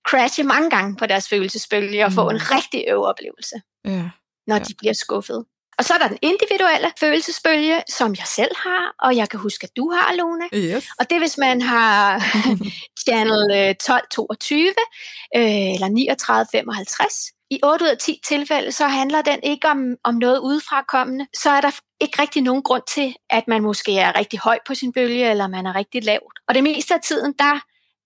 crashe 0.07 0.43
mange 0.43 0.69
gange 0.69 0.95
på 0.95 1.05
deres 1.05 1.29
følelsesbølge 1.29 2.05
og 2.05 2.11
mm. 2.11 2.15
få 2.15 2.29
en 2.29 2.41
rigtig 2.55 2.85
øveoplevelse, 2.87 3.55
ja. 3.85 4.09
når 4.47 4.55
ja. 4.55 4.63
de 4.63 4.73
bliver 4.77 4.93
skuffet. 4.93 5.45
Og 5.77 5.85
så 5.85 5.93
er 5.93 5.97
der 5.97 6.07
den 6.07 6.17
individuelle 6.21 6.91
følelsesbølge, 6.99 7.83
som 7.89 8.15
jeg 8.17 8.27
selv 8.27 8.51
har, 8.55 8.95
og 8.99 9.15
jeg 9.15 9.29
kan 9.29 9.39
huske, 9.39 9.63
at 9.63 9.77
du 9.77 9.91
har, 9.91 10.15
Lone. 10.15 10.47
Yes. 10.53 10.85
Og 10.99 11.09
det 11.09 11.15
er, 11.15 11.19
hvis 11.19 11.37
man 11.37 11.61
har 11.61 12.19
channel 13.03 13.51
1222 13.51 14.67
øh, 15.35 15.43
eller 15.73 16.15
3955. 16.19 17.37
I 17.49 17.59
8 17.63 17.85
ud 17.85 17.89
af 17.89 17.97
10 17.97 18.19
tilfælde, 18.27 18.71
så 18.71 18.87
handler 18.87 19.21
den 19.21 19.39
ikke 19.43 19.67
om, 19.67 19.95
om 20.03 20.15
noget 20.15 20.39
udefrakommende. 20.39 21.27
Så 21.33 21.49
er 21.49 21.61
der 21.61 21.71
ikke 22.01 22.21
rigtig 22.21 22.41
nogen 22.41 22.63
grund 22.63 22.83
til, 22.93 23.15
at 23.29 23.47
man 23.47 23.61
måske 23.61 23.97
er 23.97 24.19
rigtig 24.19 24.39
høj 24.39 24.59
på 24.67 24.75
sin 24.75 24.93
bølge, 24.93 25.29
eller 25.29 25.47
man 25.47 25.65
er 25.65 25.75
rigtig 25.75 26.03
lavt. 26.03 26.39
Og 26.47 26.55
det 26.55 26.63
meste 26.63 26.93
af 26.93 26.99
tiden, 27.01 27.33
der 27.39 27.59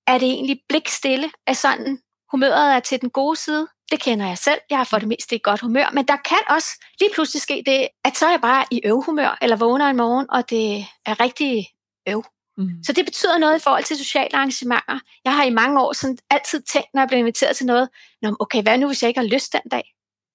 er 0.08 0.18
det 0.18 0.28
egentlig 0.28 0.60
blikstille 0.70 1.32
af 1.48 1.56
sådan, 1.56 2.00
humøret 2.32 2.76
er 2.76 2.80
til 2.80 3.02
den 3.02 3.10
gode 3.10 3.36
side. 3.36 3.68
Det 3.92 4.00
kender 4.00 4.28
jeg 4.28 4.38
selv. 4.38 4.60
Jeg 4.70 4.78
har 4.78 4.84
for 4.84 5.00
det 5.00 5.08
meste 5.08 5.36
et 5.36 5.44
godt 5.44 5.62
humør. 5.62 5.90
Men 5.94 6.06
der 6.08 6.16
kan 6.16 6.38
også 6.50 6.86
lige 7.00 7.12
pludselig 7.14 7.42
ske 7.42 7.64
det, 7.66 7.88
at 8.06 8.18
så 8.18 8.26
er 8.26 8.30
jeg 8.30 8.42
bare 8.42 8.66
i 8.72 8.82
øvhumør, 8.86 9.38
eller 9.42 9.56
vågner 9.56 9.86
en 9.90 9.98
morgen, 9.98 10.26
og 10.30 10.50
det 10.50 10.86
er 11.06 11.20
rigtig 11.20 11.68
øv. 12.08 12.24
Mm. 12.58 12.84
Så 12.84 12.94
det 12.94 13.06
betyder 13.06 13.38
noget 13.38 13.60
i 13.60 13.64
forhold 13.64 13.84
til 13.84 13.98
sociale 13.98 14.36
arrangementer. 14.36 15.00
Jeg 15.26 15.36
har 15.36 15.44
i 15.44 15.50
mange 15.50 15.82
år 15.82 15.94
sådan 15.94 16.18
altid 16.30 16.62
tænkt, 16.62 16.88
når 16.94 17.02
jeg 17.02 17.08
bliver 17.08 17.20
inviteret 17.20 17.56
til 17.56 17.66
noget, 17.66 17.90
Nå, 18.22 18.36
okay, 18.40 18.64
hvad 18.64 18.78
nu, 18.78 18.88
hvis 18.88 19.02
jeg 19.04 19.08
ikke 19.08 19.20
har 19.20 19.28
lyst 19.28 19.54
den 19.54 19.70
dag? 19.72 19.84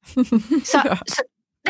så, 0.73 0.99
så, 1.09 1.23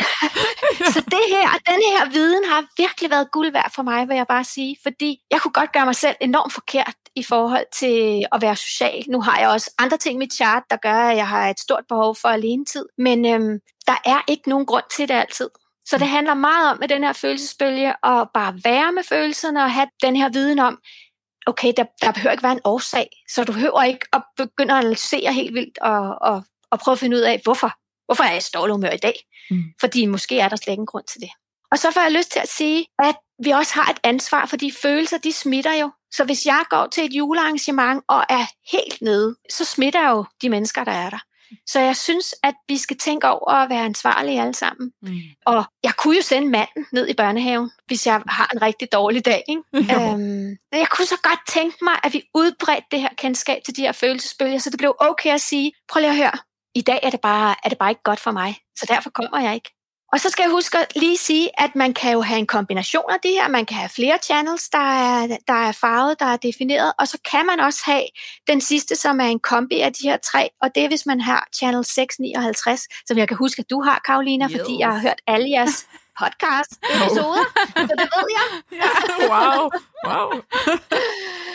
så 0.95 1.01
det 1.01 1.25
her, 1.29 1.49
den 1.67 1.81
her 1.91 2.11
viden 2.11 2.45
har 2.45 2.65
virkelig 2.77 3.11
været 3.11 3.31
guld 3.31 3.53
værd 3.53 3.73
for 3.75 3.83
mig, 3.83 4.09
vil 4.09 4.17
jeg 4.17 4.27
bare 4.27 4.45
sige, 4.45 4.77
fordi 4.83 5.19
jeg 5.31 5.41
kunne 5.41 5.53
godt 5.53 5.73
gøre 5.73 5.85
mig 5.85 5.97
selv 5.97 6.17
enormt 6.21 6.53
forkert 6.53 6.95
i 7.17 7.23
forhold 7.23 7.67
til 7.73 8.27
at 8.33 8.43
være 8.43 8.57
social. 8.57 9.05
Nu 9.09 9.21
har 9.21 9.39
jeg 9.39 9.49
også 9.49 9.71
andre 9.79 9.97
ting 9.97 10.15
i 10.15 10.19
mit 10.19 10.35
chart, 10.35 10.63
der 10.71 10.77
gør, 10.77 10.99
at 10.99 11.17
jeg 11.17 11.29
har 11.29 11.49
et 11.49 11.61
stort 11.61 11.85
behov 11.89 12.17
for 12.17 12.29
alene 12.29 12.65
tid, 12.65 12.87
men 12.99 13.27
øhm, 13.27 13.59
der 13.87 13.97
er 14.05 14.21
ikke 14.29 14.49
nogen 14.49 14.67
grund 14.67 14.85
til 14.97 15.09
det 15.09 15.15
altid. 15.15 15.49
Så 15.89 15.99
det 15.99 16.09
handler 16.09 16.35
meget 16.35 16.71
om 16.71 16.79
med 16.81 16.89
den 16.89 17.05
her 17.05 17.13
følelsesbølge 17.13 17.89
at 17.89 18.29
bare 18.35 18.55
være 18.65 18.93
med 18.93 19.03
følelserne 19.03 19.63
og 19.63 19.73
have 19.73 19.89
den 20.03 20.17
her 20.17 20.29
viden 20.29 20.59
om, 20.59 20.79
okay, 21.47 21.73
der, 21.77 21.85
der 22.03 22.13
behøver 22.13 22.33
ikke 22.33 22.43
være 22.43 22.53
en 22.53 22.61
årsag, 22.65 23.09
så 23.31 23.45
du 23.45 23.53
behøver 23.53 23.83
ikke 23.83 24.07
at 24.13 24.23
begynde 24.37 24.75
at 24.75 24.79
analysere 24.79 25.33
helt 25.33 25.55
vildt 25.55 25.79
og, 25.79 26.19
og, 26.21 26.43
og 26.71 26.79
prøve 26.79 26.93
at 26.93 26.99
finde 26.99 27.17
ud 27.17 27.23
af, 27.23 27.41
hvorfor. 27.45 27.73
Hvorfor 28.07 28.25
er 28.25 28.33
jeg 28.33 28.39
i 28.39 28.51
dårlig 28.55 28.75
humør 28.75 28.91
i 28.91 28.97
dag? 28.97 29.15
Mm. 29.51 29.65
Fordi 29.81 30.07
måske 30.07 30.39
er 30.39 30.49
der 30.49 30.57
slet 30.57 30.73
ingen 30.73 30.87
grund 30.87 31.05
til 31.13 31.21
det. 31.21 31.31
Og 31.73 31.79
så 31.79 31.91
får 31.91 32.01
jeg 32.01 32.13
lyst 32.13 32.33
til 32.33 32.41
at 32.41 32.49
sige, 32.49 32.87
at 32.99 33.17
vi 33.45 33.51
også 33.51 33.75
har 33.75 33.91
et 33.91 33.99
ansvar, 34.03 34.47
fordi 34.47 34.73
følelser, 34.83 35.19
de 35.19 35.33
smitter 35.33 35.75
jo. 35.75 35.91
Så 36.13 36.25
hvis 36.25 36.47
jeg 36.47 36.65
går 36.71 36.87
til 36.87 37.05
et 37.05 37.13
julearrangement 37.13 38.03
og 38.09 38.25
er 38.29 38.47
helt 38.73 39.03
nede, 39.03 39.37
så 39.51 39.65
smitter 39.65 40.01
jeg 40.01 40.11
jo 40.11 40.25
de 40.43 40.49
mennesker, 40.49 40.85
der 40.85 40.93
er 40.93 41.11
der. 41.11 41.19
Så 41.67 41.81
jeg 41.81 41.97
synes, 41.97 42.35
at 42.43 42.55
vi 42.69 42.77
skal 42.77 42.99
tænke 42.99 43.29
over 43.29 43.51
at 43.51 43.71
være 43.71 43.85
ansvarlige 43.85 44.41
alle 44.41 44.55
sammen. 44.55 44.93
Mm. 45.03 45.19
Og 45.47 45.65
jeg 45.83 45.93
kunne 45.97 46.17
jo 46.17 46.23
sende 46.23 46.49
manden 46.49 46.87
ned 46.93 47.09
i 47.09 47.15
børnehaven, 47.15 47.71
hvis 47.87 48.07
jeg 48.07 48.23
har 48.29 48.51
en 48.55 48.63
rigtig 48.63 48.93
dårlig 48.93 49.25
dag. 49.25 49.45
Ikke? 49.49 49.95
øhm, 49.95 50.57
jeg 50.73 50.89
kunne 50.91 51.07
så 51.07 51.21
godt 51.23 51.41
tænke 51.49 51.77
mig, 51.83 51.95
at 52.05 52.13
vi 52.13 52.23
udbredte 52.35 52.87
det 52.91 53.01
her 53.01 53.09
kendskab 53.19 53.63
til 53.65 53.77
de 53.77 53.83
her 53.83 53.93
følelsesbølger, 53.93 54.59
så 54.59 54.71
det 54.71 54.79
blev 54.79 54.95
okay 54.99 55.35
at 55.35 55.41
sige, 55.41 55.73
prøv 55.89 56.01
lige 56.01 56.11
at 56.11 56.17
høre, 56.17 56.39
i 56.77 56.81
dag 56.81 57.01
er 57.03 57.11
det, 57.11 57.21
bare, 57.21 57.55
er 57.65 57.69
det 57.69 57.79
bare 57.79 57.91
ikke 57.91 58.03
godt 58.03 58.21
for 58.21 58.31
mig, 58.31 58.59
så 58.79 58.87
derfor 58.89 59.11
kommer 59.11 59.41
jeg 59.41 59.55
ikke. 59.55 59.71
Og 60.13 60.21
så 60.21 60.31
skal 60.31 60.43
jeg 60.43 60.51
huske 60.51 60.79
at 60.79 60.93
lige 60.97 61.17
sige, 61.17 61.61
at 61.61 61.71
man 61.75 61.95
kan 61.95 62.13
jo 62.13 62.21
have 62.21 62.39
en 62.39 62.47
kombination 62.47 63.11
af 63.11 63.17
det 63.23 63.31
her. 63.31 63.49
Man 63.49 63.67
kan 63.67 63.77
have 63.77 63.89
flere 63.89 64.19
channels, 64.23 64.69
der 64.69 64.79
er, 64.79 65.37
der 65.49 65.55
er 65.69 65.73
farvet, 65.73 66.21
der 66.21 66.27
er 66.27 66.37
defineret. 66.37 66.93
Og 66.99 67.09
så 67.09 67.19
kan 67.31 67.47
man 67.47 67.61
også 67.61 67.83
have 67.85 68.05
den 68.47 68.61
sidste, 68.61 68.97
som 68.97 69.21
er 69.21 69.25
en 69.25 69.41
kombi 69.41 69.81
af 69.81 69.93
de 69.93 70.09
her 70.09 70.17
tre. 70.17 70.49
Og 70.63 70.75
det 70.75 70.85
er, 70.85 70.89
hvis 70.89 71.07
man 71.07 71.21
har 71.21 71.49
channel 71.57 71.85
659, 71.85 72.83
som 73.07 73.19
jeg 73.19 73.29
kan 73.29 73.37
huske, 73.37 73.61
at 73.61 73.71
du 73.71 73.83
har, 73.83 74.01
Karolina, 74.07 74.45
yes. 74.45 74.57
fordi 74.61 74.79
jeg 74.79 74.89
har 74.89 75.01
hørt 75.01 75.21
alle 75.27 75.51
jeres 75.51 75.87
podcast-episoder. 76.21 77.45
så 77.89 77.95
det 78.01 78.09
ved 78.17 78.27
jeg. 78.39 78.47
ja, 78.73 78.91
wow, 79.33 79.71
wow. 80.07 80.41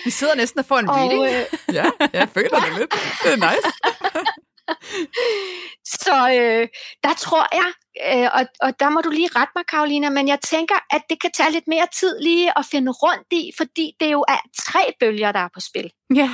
Vi 0.06 0.12
sidder 0.12 0.36
næsten 0.36 0.60
og 0.60 0.66
får 0.66 0.80
en 0.80 0.90
reading. 0.90 1.22
Og, 1.22 1.34
øh, 1.34 1.46
ja, 1.74 1.86
jeg 2.14 2.30
føler 2.30 2.60
det 2.60 2.80
lidt. 2.80 2.92
Det 3.24 3.34
er 3.34 3.52
nice. 3.52 3.72
Så 6.04 6.16
øh, 6.40 6.68
der 7.04 7.14
tror 7.14 7.46
jeg, 7.60 7.70
øh, 8.08 8.30
og, 8.34 8.44
og 8.62 8.80
der 8.80 8.90
må 8.90 9.02
du 9.02 9.10
lige 9.10 9.30
rette 9.36 9.52
mig, 9.56 9.66
Karolina, 9.72 10.10
men 10.10 10.28
jeg 10.28 10.40
tænker, 10.40 10.76
at 10.96 11.02
det 11.10 11.22
kan 11.22 11.32
tage 11.32 11.52
lidt 11.52 11.68
mere 11.68 11.88
tid 12.00 12.20
lige 12.20 12.58
at 12.60 12.66
finde 12.72 12.92
rundt 12.92 13.28
i, 13.32 13.52
fordi 13.58 13.96
det 14.00 14.12
jo 14.12 14.26
er 14.28 14.42
tre 14.58 14.94
bølger, 15.00 15.32
der 15.32 15.40
er 15.40 15.50
på 15.54 15.60
spil. 15.60 15.92
Ja. 16.16 16.30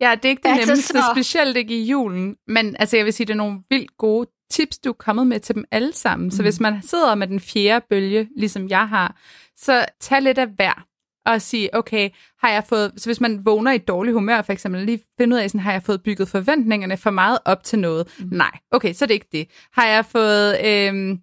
Ja, 0.00 0.14
det 0.14 0.24
er 0.24 0.28
ikke 0.28 0.42
det 0.42 0.48
altså, 0.48 0.66
nemmeste, 0.66 0.92
så... 0.92 1.10
specielt 1.14 1.56
ikke 1.56 1.78
i 1.78 1.84
julen. 1.84 2.36
Men 2.46 2.76
altså, 2.78 2.96
jeg 2.96 3.04
vil 3.04 3.12
sige, 3.12 3.26
det 3.26 3.32
er 3.32 3.36
nogle 3.36 3.62
vildt 3.70 3.96
gode 3.98 4.30
tips, 4.50 4.78
du 4.78 4.88
er 4.88 4.94
kommet 4.94 5.26
med 5.26 5.40
til 5.40 5.54
dem 5.54 5.64
alle 5.70 5.92
sammen. 5.92 6.26
Mm. 6.26 6.30
Så 6.30 6.42
hvis 6.42 6.60
man 6.60 6.82
sidder 6.82 7.14
med 7.14 7.26
den 7.26 7.40
fjerde 7.40 7.86
bølge, 7.90 8.28
ligesom 8.36 8.68
jeg 8.68 8.88
har, 8.88 9.16
så 9.56 9.84
tag 10.00 10.22
lidt 10.22 10.38
af 10.38 10.46
hver 10.46 10.86
og 11.26 11.42
sige, 11.42 11.74
okay, 11.74 12.10
har 12.38 12.50
jeg 12.50 12.64
fået, 12.64 12.92
så 12.96 13.08
hvis 13.08 13.20
man 13.20 13.44
vågner 13.44 13.72
i 13.72 13.78
dårlig 13.78 14.14
humør 14.14 14.42
for 14.42 14.52
eksempel, 14.52 14.84
lige 14.86 15.00
finde 15.20 15.36
ud 15.36 15.40
af, 15.40 15.50
sådan, 15.50 15.60
har 15.60 15.72
jeg 15.72 15.82
fået 15.82 16.02
bygget 16.02 16.28
forventningerne 16.28 16.96
for 16.96 17.10
meget 17.10 17.38
op 17.44 17.64
til 17.64 17.78
noget? 17.78 18.08
Mm. 18.18 18.28
Nej, 18.32 18.58
okay, 18.70 18.92
så 18.92 19.04
er 19.04 19.06
det 19.06 19.14
ikke 19.14 19.28
det. 19.32 19.48
Har 19.72 19.86
jeg 19.86 20.04
fået, 20.06 20.66
øhm, 20.66 21.20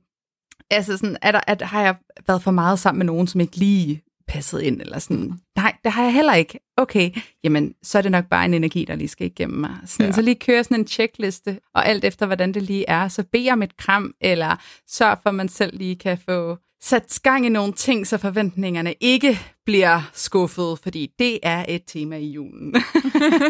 altså 0.71 0.97
sådan, 0.97 1.17
er 1.21 1.31
der, 1.31 1.41
at, 1.47 1.61
har 1.61 1.81
jeg 1.81 1.95
været 2.27 2.41
for 2.41 2.51
meget 2.51 2.79
sammen 2.79 2.99
med 2.99 3.05
nogen, 3.05 3.27
som 3.27 3.41
ikke 3.41 3.57
lige 3.57 4.03
passet 4.27 4.61
ind, 4.61 4.81
eller 4.81 4.99
sådan, 4.99 5.39
nej, 5.55 5.75
det 5.83 5.91
har 5.91 6.03
jeg 6.03 6.13
heller 6.13 6.33
ikke. 6.33 6.59
Okay, 6.77 7.11
jamen, 7.43 7.73
så 7.83 7.97
er 7.97 8.01
det 8.01 8.11
nok 8.11 8.25
bare 8.29 8.45
en 8.45 8.53
energi, 8.53 8.85
der 8.85 8.95
lige 8.95 9.07
skal 9.07 9.27
igennem 9.27 9.59
mig. 9.59 9.75
Sådan, 9.85 10.05
ja. 10.05 10.11
Så 10.11 10.21
lige 10.21 10.35
køre 10.35 10.63
sådan 10.63 10.79
en 10.79 10.87
checkliste, 10.87 11.59
og 11.75 11.87
alt 11.87 12.05
efter, 12.05 12.25
hvordan 12.25 12.53
det 12.53 12.63
lige 12.63 12.85
er, 12.87 13.07
så 13.07 13.23
bed 13.31 13.49
om 13.51 13.63
et 13.63 13.77
kram, 13.77 14.13
eller 14.21 14.55
sørg 14.89 15.17
for, 15.23 15.29
at 15.29 15.35
man 15.35 15.49
selv 15.49 15.77
lige 15.77 15.95
kan 15.95 16.17
få 16.17 16.57
sat 16.83 17.19
gang 17.23 17.45
i 17.45 17.49
nogle 17.49 17.73
ting, 17.73 18.07
så 18.07 18.17
forventningerne 18.17 18.93
ikke 18.99 19.39
bliver 19.65 20.01
skuffet, 20.13 20.79
fordi 20.83 21.11
det 21.19 21.39
er 21.43 21.65
et 21.67 21.83
tema 21.87 22.17
i 22.17 22.25
julen. 22.25 22.75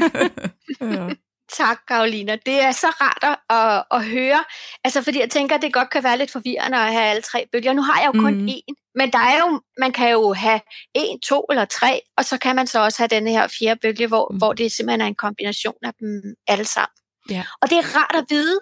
ja. 0.81 1.09
Tak, 1.57 1.77
Karolina. 1.87 2.37
Det 2.45 2.63
er 2.63 2.71
så 2.71 2.87
rart 2.87 3.37
at, 3.49 3.97
at 3.97 4.05
høre. 4.05 4.43
Altså, 4.83 5.01
fordi 5.01 5.19
jeg 5.19 5.29
tænker, 5.29 5.55
at 5.55 5.61
det 5.61 5.73
godt 5.73 5.89
kan 5.89 6.03
være 6.03 6.17
lidt 6.17 6.31
forvirrende 6.31 6.77
at 6.77 6.91
have 6.91 7.05
alle 7.05 7.21
tre 7.21 7.47
bølger. 7.51 7.73
Nu 7.73 7.81
har 7.81 8.01
jeg 8.01 8.11
jo 8.15 8.21
kun 8.21 8.33
mm. 8.33 8.47
én, 8.47 8.91
men 8.95 9.11
der 9.11 9.19
er 9.19 9.39
jo, 9.39 9.61
man 9.79 9.91
kan 9.91 10.11
jo 10.11 10.33
have 10.33 10.61
en, 10.93 11.19
to 11.19 11.45
eller 11.49 11.65
tre, 11.65 12.01
og 12.17 12.25
så 12.25 12.37
kan 12.37 12.55
man 12.55 12.67
så 12.67 12.79
også 12.79 12.97
have 12.99 13.07
den 13.07 13.27
her 13.27 13.47
fjerde 13.47 13.79
bølge, 13.81 14.07
hvor, 14.07 14.27
mm. 14.31 14.37
hvor 14.37 14.53
det 14.53 14.71
simpelthen 14.71 15.01
er 15.01 15.05
en 15.05 15.15
kombination 15.15 15.75
af 15.83 15.93
dem 15.99 16.35
alle 16.47 16.65
sammen. 16.65 16.97
Ja. 17.29 17.43
Og 17.61 17.69
det 17.69 17.77
er 17.77 17.97
rart 17.97 18.15
at 18.15 18.25
vide, 18.29 18.59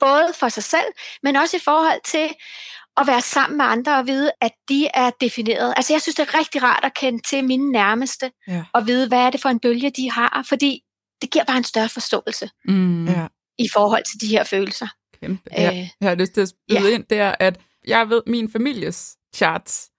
både 0.00 0.32
for 0.34 0.48
sig 0.48 0.62
selv, 0.62 0.86
men 1.22 1.36
også 1.36 1.56
i 1.56 1.60
forhold 1.64 2.00
til 2.04 2.28
at 3.00 3.06
være 3.06 3.20
sammen 3.20 3.56
med 3.56 3.64
andre 3.64 3.98
og 3.98 4.06
vide, 4.06 4.30
at 4.40 4.52
de 4.68 4.88
er 4.94 5.10
defineret. 5.20 5.74
Altså 5.76 5.92
jeg 5.92 6.02
synes, 6.02 6.16
det 6.16 6.28
er 6.28 6.38
rigtig 6.38 6.62
rart 6.62 6.84
at 6.84 6.94
kende 6.94 7.22
til 7.28 7.44
mine 7.44 7.72
nærmeste, 7.72 8.30
ja. 8.48 8.64
og 8.72 8.86
vide, 8.86 9.08
hvad 9.08 9.18
er 9.18 9.30
det 9.30 9.40
for 9.40 9.48
en 9.48 9.60
bølge, 9.60 9.90
de 9.90 10.10
har, 10.10 10.44
fordi 10.48 10.80
det 11.22 11.30
giver 11.30 11.44
bare 11.44 11.56
en 11.56 11.64
større 11.64 11.88
forståelse 11.88 12.50
mm. 12.64 13.08
i 13.58 13.68
forhold 13.72 14.04
til 14.04 14.20
de 14.20 14.26
her 14.26 14.44
følelser. 14.44 14.86
Kæmpe. 15.20 15.50
Ja, 15.52 15.70
øh, 15.70 15.88
jeg 16.00 16.08
har 16.08 16.14
lyst 16.14 16.32
til 16.32 16.40
at 16.40 16.48
spille 16.48 16.88
ja. 16.88 16.94
ind 16.94 17.04
der, 17.10 17.34
at 17.40 17.60
jeg 17.86 18.10
ved 18.10 18.22
min 18.26 18.52
families 18.52 19.16
charts, 19.34 19.90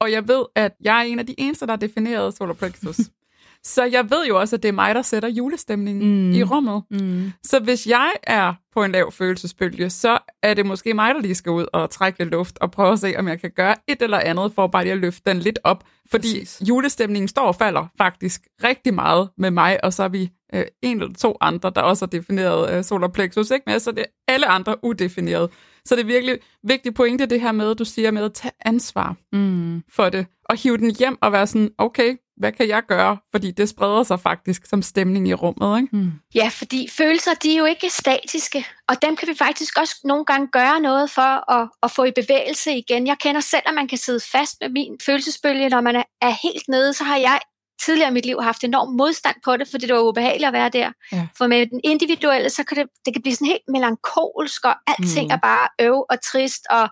og 0.00 0.12
jeg 0.12 0.28
ved, 0.28 0.44
at 0.54 0.72
jeg 0.80 0.98
er 0.98 1.02
en 1.02 1.18
af 1.18 1.26
de 1.26 1.34
eneste, 1.38 1.66
der 1.66 1.72
har 1.72 1.76
defineret 1.76 2.36
solar 2.36 2.54
plexus. 2.54 2.96
Så 3.66 3.84
jeg 3.84 4.10
ved 4.10 4.26
jo 4.26 4.40
også, 4.40 4.56
at 4.56 4.62
det 4.62 4.68
er 4.68 4.72
mig, 4.72 4.94
der 4.94 5.02
sætter 5.02 5.28
julestemningen 5.28 6.28
mm. 6.28 6.34
i 6.34 6.42
rummet. 6.42 6.82
Mm. 6.90 7.32
Så 7.42 7.60
hvis 7.60 7.86
jeg 7.86 8.12
er 8.22 8.54
på 8.72 8.84
en 8.84 8.92
lav 8.92 9.12
følelsesbølge, 9.12 9.90
så 9.90 10.18
er 10.42 10.54
det 10.54 10.66
måske 10.66 10.94
mig, 10.94 11.14
der 11.14 11.20
lige 11.20 11.34
skal 11.34 11.52
ud 11.52 11.66
og 11.72 11.90
trække 11.90 12.18
lidt 12.18 12.30
luft 12.30 12.58
og 12.60 12.70
prøve 12.70 12.92
at 12.92 12.98
se, 12.98 13.14
om 13.18 13.28
jeg 13.28 13.40
kan 13.40 13.50
gøre 13.56 13.76
et 13.88 14.02
eller 14.02 14.18
andet 14.18 14.52
for 14.54 14.66
bare 14.66 14.82
lige 14.82 14.92
at 14.92 14.98
løfte 14.98 15.30
den 15.30 15.38
lidt 15.38 15.58
op. 15.64 15.84
Fordi 16.10 16.40
Præcis. 16.40 16.62
julestemningen 16.68 17.28
står 17.28 17.46
og 17.46 17.54
falder 17.54 17.86
faktisk 17.98 18.42
rigtig 18.64 18.94
meget 18.94 19.28
med 19.38 19.50
mig, 19.50 19.84
og 19.84 19.92
så 19.92 20.02
er 20.02 20.08
vi 20.08 20.30
øh, 20.54 20.64
en 20.82 21.00
eller 21.00 21.14
to 21.14 21.36
andre, 21.40 21.72
der 21.74 21.80
også 21.80 22.04
har 22.04 22.10
defineret 22.10 22.76
øh, 22.76 22.84
solar 22.84 23.08
plexus, 23.08 23.50
ikke? 23.50 23.64
Men 23.66 23.80
så 23.80 23.92
det 23.92 24.00
er 24.00 24.32
alle 24.32 24.46
andre 24.46 24.76
udefineret. 24.84 25.50
Så 25.84 25.96
det 25.96 26.02
er 26.02 26.06
virkelig 26.06 26.38
vigtigt 26.62 26.94
pointe, 26.94 27.26
det 27.26 27.40
her 27.40 27.52
med, 27.52 27.74
du 27.74 27.84
siger 27.84 28.10
med 28.10 28.24
at 28.24 28.32
tage 28.32 28.52
ansvar 28.60 29.16
mm. 29.32 29.82
for 29.92 30.08
det, 30.08 30.26
og 30.44 30.56
hive 30.56 30.76
den 30.76 30.96
hjem 30.98 31.18
og 31.20 31.32
være 31.32 31.46
sådan, 31.46 31.70
okay, 31.78 32.16
hvad 32.36 32.52
kan 32.52 32.68
jeg 32.68 32.82
gøre? 32.88 33.18
Fordi 33.30 33.50
det 33.50 33.68
spreder 33.68 34.02
sig 34.02 34.20
faktisk 34.20 34.66
som 34.66 34.82
stemning 34.82 35.28
i 35.28 35.34
rummet. 35.34 35.78
Ikke? 35.78 35.96
Mm. 35.96 36.12
Ja, 36.34 36.48
fordi 36.52 36.88
følelser, 36.88 37.34
de 37.34 37.54
er 37.54 37.58
jo 37.58 37.64
ikke 37.64 37.90
statiske, 37.90 38.66
og 38.88 39.02
dem 39.02 39.16
kan 39.16 39.28
vi 39.28 39.34
faktisk 39.34 39.78
også 39.80 40.00
nogle 40.04 40.24
gange 40.24 40.48
gøre 40.52 40.80
noget 40.80 41.10
for 41.10 41.52
at, 41.52 41.68
at 41.82 41.90
få 41.90 42.04
i 42.04 42.12
bevægelse 42.14 42.72
igen. 42.72 43.06
Jeg 43.06 43.16
kender 43.18 43.40
selv, 43.40 43.62
at 43.66 43.74
man 43.74 43.88
kan 43.88 43.98
sidde 43.98 44.20
fast 44.32 44.56
med 44.60 44.68
min 44.68 44.96
følelsesbølge, 45.06 45.68
når 45.68 45.80
man 45.80 45.96
er, 45.96 46.42
helt 46.42 46.68
nede, 46.68 46.92
så 46.92 47.04
har 47.04 47.16
jeg 47.16 47.40
tidligere 47.84 48.10
i 48.10 48.12
mit 48.12 48.26
liv 48.26 48.42
haft 48.42 48.64
enorm 48.64 48.88
modstand 48.88 49.36
på 49.44 49.56
det, 49.56 49.68
fordi 49.68 49.86
det 49.86 49.94
var 49.94 50.00
ubehageligt 50.00 50.46
at 50.46 50.52
være 50.52 50.68
der. 50.68 50.92
Ja. 51.12 51.26
For 51.38 51.46
med 51.46 51.66
den 51.66 51.80
individuelle, 51.84 52.50
så 52.50 52.64
kan 52.64 52.76
det, 52.76 52.86
det 53.04 53.14
kan 53.14 53.22
blive 53.22 53.34
sådan 53.34 53.46
helt 53.46 53.68
melankolsk, 53.68 54.64
og 54.64 54.74
alting 54.86 55.26
mm. 55.26 55.32
er 55.32 55.36
bare 55.36 55.68
øv 55.80 56.06
og 56.10 56.18
trist, 56.32 56.62
og 56.70 56.88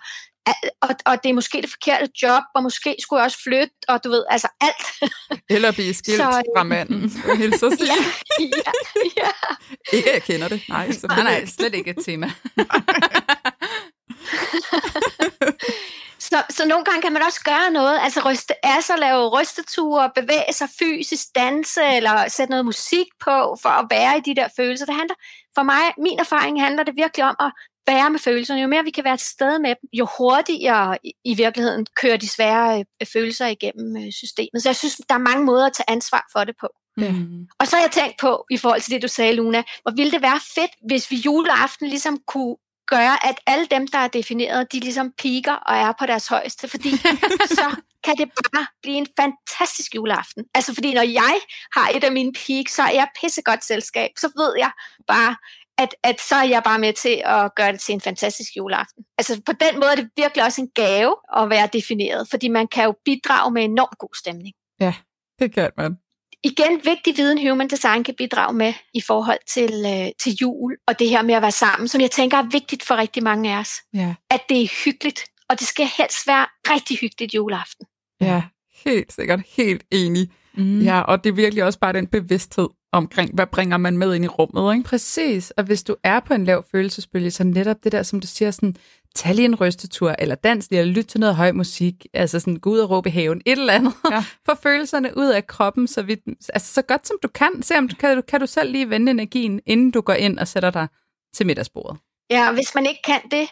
og, 0.80 0.88
og 1.06 1.22
det 1.22 1.30
er 1.30 1.32
måske 1.32 1.62
det 1.62 1.70
forkerte 1.70 2.08
job, 2.22 2.42
og 2.54 2.62
måske 2.62 2.96
skulle 2.98 3.20
jeg 3.20 3.24
også 3.24 3.38
flytte, 3.42 3.74
og 3.88 4.04
du 4.04 4.08
ved, 4.10 4.24
altså 4.30 4.48
alt. 4.60 5.12
Eller 5.50 5.72
blive 5.72 5.94
skilt 6.00 6.16
så, 6.22 6.42
fra 6.56 6.62
manden, 6.62 7.10
så 7.10 7.76
sige. 7.78 7.92
ja, 8.46 8.72
ja, 9.16 9.22
ja. 9.22 9.30
ikke 9.96 10.10
jeg 10.14 10.22
kender 10.22 10.48
det. 10.48 10.62
Nej, 10.68 10.86
nej, 11.08 11.22
nej, 11.22 11.46
slet 11.46 11.74
ikke 11.74 11.90
et 11.90 12.04
tema. 12.04 12.30
Så, 16.32 16.42
så 16.50 16.62
nogle 16.66 16.84
gange 16.84 17.02
kan 17.02 17.12
man 17.12 17.22
også 17.22 17.40
gøre 17.44 17.70
noget, 17.70 17.98
altså 18.00 18.20
ryste 18.28 18.66
af 18.66 18.82
sig, 18.82 18.98
lave 18.98 19.40
rysteture, 19.40 20.10
bevæge 20.14 20.52
sig 20.52 20.68
fysisk, 20.78 21.26
danse, 21.34 21.82
eller 21.96 22.28
sætte 22.28 22.50
noget 22.50 22.64
musik 22.64 23.06
på, 23.20 23.36
for 23.62 23.68
at 23.80 23.86
være 23.90 24.18
i 24.18 24.20
de 24.20 24.34
der 24.40 24.48
følelser. 24.56 24.86
Det 24.86 24.94
handler, 24.94 25.14
for 25.54 25.62
mig, 25.62 25.84
min 25.98 26.18
erfaring 26.18 26.62
handler 26.62 26.82
det 26.82 26.94
virkelig 26.96 27.24
om 27.24 27.36
at 27.40 27.52
være 27.86 28.10
med 28.10 28.18
følelserne. 28.18 28.60
Jo 28.60 28.68
mere 28.68 28.84
vi 28.84 28.90
kan 28.90 29.04
være 29.04 29.16
til 29.16 29.28
stede 29.28 29.58
med 29.58 29.70
dem, 29.70 29.88
jo 29.92 30.06
hurtigere 30.18 30.98
i 31.24 31.34
virkeligheden 31.34 31.86
kører 32.00 32.16
de 32.16 32.28
svære 32.28 32.84
øh, 33.00 33.06
følelser 33.12 33.46
igennem 33.46 33.96
øh, 33.96 34.12
systemet. 34.12 34.62
Så 34.62 34.68
jeg 34.68 34.76
synes, 34.76 34.96
der 35.08 35.14
er 35.14 35.28
mange 35.30 35.44
måder 35.44 35.66
at 35.66 35.72
tage 35.72 35.90
ansvar 35.90 36.24
for 36.32 36.44
det 36.44 36.54
på. 36.60 36.68
Ja. 37.00 37.12
Og 37.58 37.66
så 37.66 37.76
har 37.76 37.82
jeg 37.82 37.90
tænkt 37.90 38.20
på, 38.20 38.46
i 38.50 38.56
forhold 38.56 38.80
til 38.80 38.92
det, 38.92 39.02
du 39.02 39.08
sagde, 39.08 39.32
Luna, 39.32 39.62
hvor 39.82 39.92
ville 39.96 40.12
det 40.12 40.22
være 40.22 40.40
fedt, 40.54 40.70
hvis 40.88 41.10
vi 41.10 41.16
juleaften 41.16 41.88
ligesom 41.88 42.18
kunne 42.26 42.56
gøre, 42.86 43.26
at 43.28 43.40
alle 43.46 43.66
dem, 43.66 43.86
der 43.86 43.98
er 43.98 44.08
defineret, 44.08 44.72
de 44.72 44.80
ligesom 44.80 45.12
piker 45.18 45.52
og 45.52 45.76
er 45.76 45.92
på 45.98 46.06
deres 46.06 46.28
højeste, 46.28 46.68
fordi 46.68 46.90
så 47.58 47.76
kan 48.04 48.16
det 48.16 48.30
bare 48.54 48.66
blive 48.82 48.96
en 48.96 49.06
fantastisk 49.20 49.94
juleaften. 49.94 50.44
Altså 50.54 50.74
fordi 50.74 50.94
når 50.94 51.02
jeg 51.02 51.34
har 51.76 51.88
et 51.94 52.04
af 52.04 52.12
mine 52.12 52.32
peak, 52.32 52.68
så 52.68 52.82
er 52.82 52.90
jeg 52.90 53.08
pissegodt 53.20 53.64
selskab, 53.64 54.10
så 54.18 54.28
ved 54.36 54.54
jeg 54.58 54.70
bare, 55.06 55.36
at, 55.78 55.94
at 56.02 56.20
så 56.20 56.34
er 56.34 56.42
jeg 56.44 56.62
bare 56.62 56.78
med 56.78 56.92
til 56.92 57.22
at 57.24 57.54
gøre 57.54 57.72
det 57.72 57.80
til 57.80 57.92
en 57.92 58.00
fantastisk 58.00 58.56
juleaften. 58.56 59.04
Altså 59.18 59.42
på 59.46 59.52
den 59.52 59.80
måde 59.80 59.90
er 59.90 59.96
det 59.96 60.10
virkelig 60.16 60.44
også 60.44 60.60
en 60.60 60.70
gave 60.74 61.16
at 61.36 61.50
være 61.50 61.68
defineret, 61.72 62.28
fordi 62.30 62.48
man 62.48 62.68
kan 62.68 62.84
jo 62.84 62.94
bidrage 63.04 63.52
med 63.52 63.64
enormt 63.64 63.98
god 63.98 64.14
stemning. 64.18 64.54
Ja, 64.80 64.94
det 65.38 65.54
kan 65.54 65.70
man. 65.76 65.96
Igen, 66.44 66.80
vigtig 66.84 67.16
viden 67.16 67.48
human 67.48 67.68
design 67.68 68.04
kan 68.04 68.14
bidrage 68.18 68.54
med 68.54 68.72
i 68.94 69.00
forhold 69.00 69.38
til, 69.54 69.72
øh, 69.86 70.10
til 70.22 70.36
jul, 70.40 70.76
og 70.88 70.98
det 70.98 71.08
her 71.08 71.22
med 71.22 71.34
at 71.34 71.42
være 71.42 71.52
sammen, 71.52 71.88
som 71.88 72.00
jeg 72.00 72.10
tænker 72.10 72.38
er 72.38 72.48
vigtigt 72.52 72.82
for 72.82 72.96
rigtig 72.96 73.22
mange 73.22 73.54
af 73.54 73.58
os. 73.58 73.72
Ja. 73.94 74.14
At 74.30 74.40
det 74.48 74.62
er 74.62 74.84
hyggeligt, 74.84 75.24
og 75.48 75.58
det 75.58 75.66
skal 75.66 75.86
helst 75.98 76.26
være 76.26 76.46
rigtig 76.70 76.96
hyggeligt 76.98 77.34
juleaften. 77.34 77.86
Ja, 78.20 78.42
helt 78.84 79.12
sikkert. 79.12 79.40
Helt 79.56 79.82
enig. 79.90 80.30
Mm. 80.54 80.80
Ja, 80.80 81.00
og 81.00 81.24
det 81.24 81.30
er 81.30 81.34
virkelig 81.34 81.64
også 81.64 81.78
bare 81.78 81.92
den 81.92 82.06
bevidsthed 82.06 82.68
omkring, 82.92 83.34
hvad 83.34 83.46
bringer 83.46 83.76
man 83.76 83.98
med 83.98 84.14
ind 84.14 84.24
i 84.24 84.28
rummet, 84.28 84.74
ikke? 84.74 84.88
Præcis, 84.88 85.50
og 85.50 85.64
hvis 85.64 85.82
du 85.82 85.96
er 86.04 86.20
på 86.20 86.34
en 86.34 86.44
lav 86.44 86.64
følelsesbølge, 86.70 87.30
så 87.30 87.44
netop 87.44 87.76
det 87.84 87.92
der, 87.92 88.02
som 88.02 88.20
du 88.20 88.26
siger, 88.26 88.50
sådan, 88.50 88.76
tag 89.14 89.34
lige 89.34 89.44
en 89.44 89.54
rystetur, 89.54 90.14
eller 90.18 90.34
dans 90.34 90.70
lige, 90.70 90.80
eller 90.80 90.94
lyt 90.94 91.06
til 91.06 91.20
noget 91.20 91.36
høj 91.36 91.52
musik, 91.52 91.94
altså 92.14 92.40
sådan, 92.40 92.56
gå 92.56 92.70
ud 92.70 92.78
og 92.78 92.90
råbe 92.90 93.08
i 93.08 93.12
haven, 93.12 93.42
et 93.46 93.58
eller 93.58 93.72
andet, 93.72 93.92
ja. 94.10 94.24
Få 94.46 94.54
følelserne 94.62 95.16
ud 95.16 95.26
af 95.26 95.46
kroppen, 95.46 95.88
så, 95.88 96.02
vidt, 96.02 96.20
altså, 96.54 96.72
så 96.74 96.82
godt 96.82 97.06
som 97.08 97.16
du 97.22 97.28
kan. 97.28 97.62
Se 97.62 97.78
om 97.78 97.88
du 97.88 97.96
kan, 97.96 98.22
kan 98.28 98.40
du 98.40 98.46
selv 98.46 98.72
lige 98.72 98.90
vende 98.90 99.10
energien, 99.10 99.60
inden 99.66 99.90
du 99.90 100.00
går 100.00 100.12
ind 100.14 100.38
og 100.38 100.48
sætter 100.48 100.70
dig 100.70 100.88
til 101.34 101.46
middagsbordet. 101.46 102.00
Ja, 102.30 102.48
og 102.48 102.54
hvis 102.54 102.74
man 102.74 102.86
ikke 102.86 103.00
kan 103.06 103.20
det, 103.30 103.48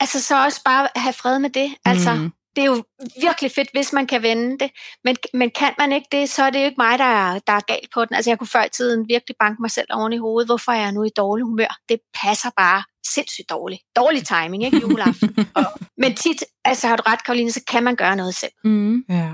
altså 0.00 0.22
så 0.22 0.44
også 0.44 0.60
bare 0.64 0.88
have 0.96 1.12
fred 1.12 1.38
med 1.38 1.50
det. 1.50 1.74
Altså, 1.84 2.14
Mm. 2.14 2.32
det 2.56 2.62
er 2.62 2.66
jo 2.66 2.84
virkelig 3.20 3.50
fedt, 3.52 3.68
hvis 3.72 3.92
man 3.92 4.06
kan 4.06 4.22
vende 4.22 4.58
det. 4.58 4.70
Men, 5.04 5.16
men 5.34 5.50
kan 5.50 5.72
man 5.78 5.92
ikke 5.92 6.08
det, 6.12 6.30
så 6.30 6.42
er 6.44 6.50
det 6.50 6.58
jo 6.60 6.64
ikke 6.64 6.74
mig, 6.78 6.98
der 6.98 7.04
er, 7.04 7.38
der 7.38 7.52
er 7.52 7.60
galt 7.60 7.88
på 7.94 8.04
den. 8.04 8.14
Altså 8.16 8.30
jeg 8.30 8.38
kunne 8.38 8.48
før 8.48 8.64
i 8.64 8.68
tiden 8.68 9.08
virkelig 9.08 9.36
banke 9.38 9.62
mig 9.62 9.70
selv 9.70 9.86
oven 9.92 10.12
i 10.12 10.16
hovedet. 10.16 10.48
Hvorfor 10.48 10.72
er 10.72 10.80
jeg 10.80 10.92
nu 10.92 11.02
i 11.04 11.08
dårlig 11.16 11.44
humør? 11.44 11.76
Det 11.88 11.98
passer 12.22 12.50
bare 12.56 12.82
sindssygt 13.06 13.50
dårligt. 13.50 13.82
Dårlig 13.96 14.22
timing, 14.26 14.64
ikke 14.64 14.80
juleaften. 14.80 15.36
og, 15.56 15.64
men 15.98 16.14
tit, 16.14 16.44
altså 16.64 16.86
har 16.88 16.96
du 16.96 17.02
ret, 17.06 17.24
Karoline, 17.24 17.52
så 17.52 17.60
kan 17.70 17.84
man 17.84 17.96
gøre 17.96 18.16
noget 18.16 18.34
selv. 18.34 18.52
Mm. 18.64 19.04
Ja. 19.08 19.32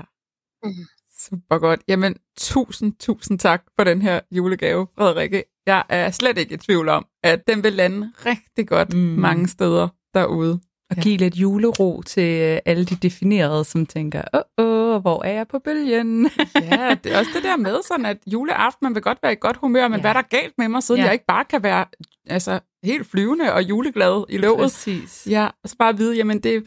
Mhm. 0.63 0.85
Super 1.29 1.57
godt. 1.57 1.81
Jamen, 1.87 2.15
tusind, 2.37 2.93
tusind 2.99 3.39
tak 3.39 3.63
for 3.75 3.83
den 3.83 4.01
her 4.01 4.19
julegave, 4.31 4.87
Frederikke. 4.97 5.43
Jeg 5.65 5.83
er 5.89 6.11
slet 6.11 6.37
ikke 6.37 6.53
i 6.53 6.57
tvivl 6.57 6.89
om, 6.89 7.05
at 7.23 7.47
den 7.47 7.63
vil 7.63 7.73
lande 7.73 8.11
rigtig 8.25 8.67
godt 8.67 8.93
Mm. 8.93 8.99
mm. 8.99 9.05
mange 9.05 9.47
steder 9.47 9.87
derude. 10.13 10.59
Og 10.89 10.95
give 10.95 11.17
lidt 11.17 11.35
julero 11.35 12.01
til 12.01 12.41
øh, 12.41 12.59
alle 12.65 12.85
de 12.85 12.95
definerede, 12.95 13.65
som 13.65 13.85
tænker, 13.85 14.21
åh, 14.33 14.41
åh, 14.65 15.01
hvor 15.01 15.23
er 15.23 15.31
jeg 15.31 15.47
på 15.47 15.59
bølgen? 15.59 16.29
Ja, 16.71 16.95
det 17.03 17.13
er 17.13 17.19
også 17.19 17.31
det 17.35 17.43
der 17.43 17.57
med 17.57 17.77
sådan, 17.87 18.05
at 18.05 18.17
juleaften, 18.27 18.85
man 18.85 18.95
vil 18.95 19.03
godt 19.03 19.17
være 19.23 19.31
i 19.33 19.37
godt 19.41 19.57
humør, 19.57 19.87
men 19.87 19.91
Ja. 19.91 19.97
ja. 19.97 20.01
hvad 20.01 20.09
er 20.11 20.13
der 20.21 20.27
galt 20.41 20.53
med 20.57 20.67
mig, 20.67 20.83
siden 20.83 20.99
Ja. 20.99 21.03
ja. 21.03 21.07
jeg 21.07 21.13
ikke 21.13 21.25
bare 21.25 21.45
kan 21.45 21.63
være 21.63 21.85
altså, 22.27 22.59
helt 22.83 23.07
flyvende 23.07 23.53
og 23.53 23.63
juleglad 23.63 24.25
i 24.29 24.37
låget. 24.37 24.59
Præcis. 24.59 25.27
Ja, 25.29 25.49
og 25.63 25.69
så 25.69 25.75
bare 25.77 25.97
vide, 25.97 26.15
jamen 26.15 26.37
det, 26.43 26.43
det 26.63 26.65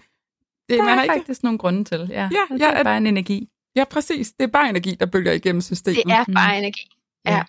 Det 0.68 0.78
man 0.84 0.98
er 0.98 1.02
ikke... 1.02 1.14
faktisk 1.14 1.42
nogle 1.42 1.58
grunde 1.58 1.84
til. 1.84 2.06
Ja, 2.10 2.28
Ja, 2.32 2.54
det 2.54 2.60
ja, 2.60 2.66
er 2.66 2.70
at- 2.78 2.86
bare 2.86 2.96
en 2.96 3.06
energi. 3.06 3.48
Ja, 3.76 3.84
præcis. 3.84 4.32
Det 4.32 4.42
er 4.44 4.48
bare 4.52 4.68
energi, 4.68 4.94
der 5.00 5.06
bølger 5.06 5.32
igennem 5.32 5.60
systemet. 5.62 5.96
Det 6.06 6.12
er 6.12 6.24
Mhm. 6.28 6.34
bare 6.34 6.58
energi. 6.58 6.88
Ja. 7.26 7.32
Ja. 7.36 7.42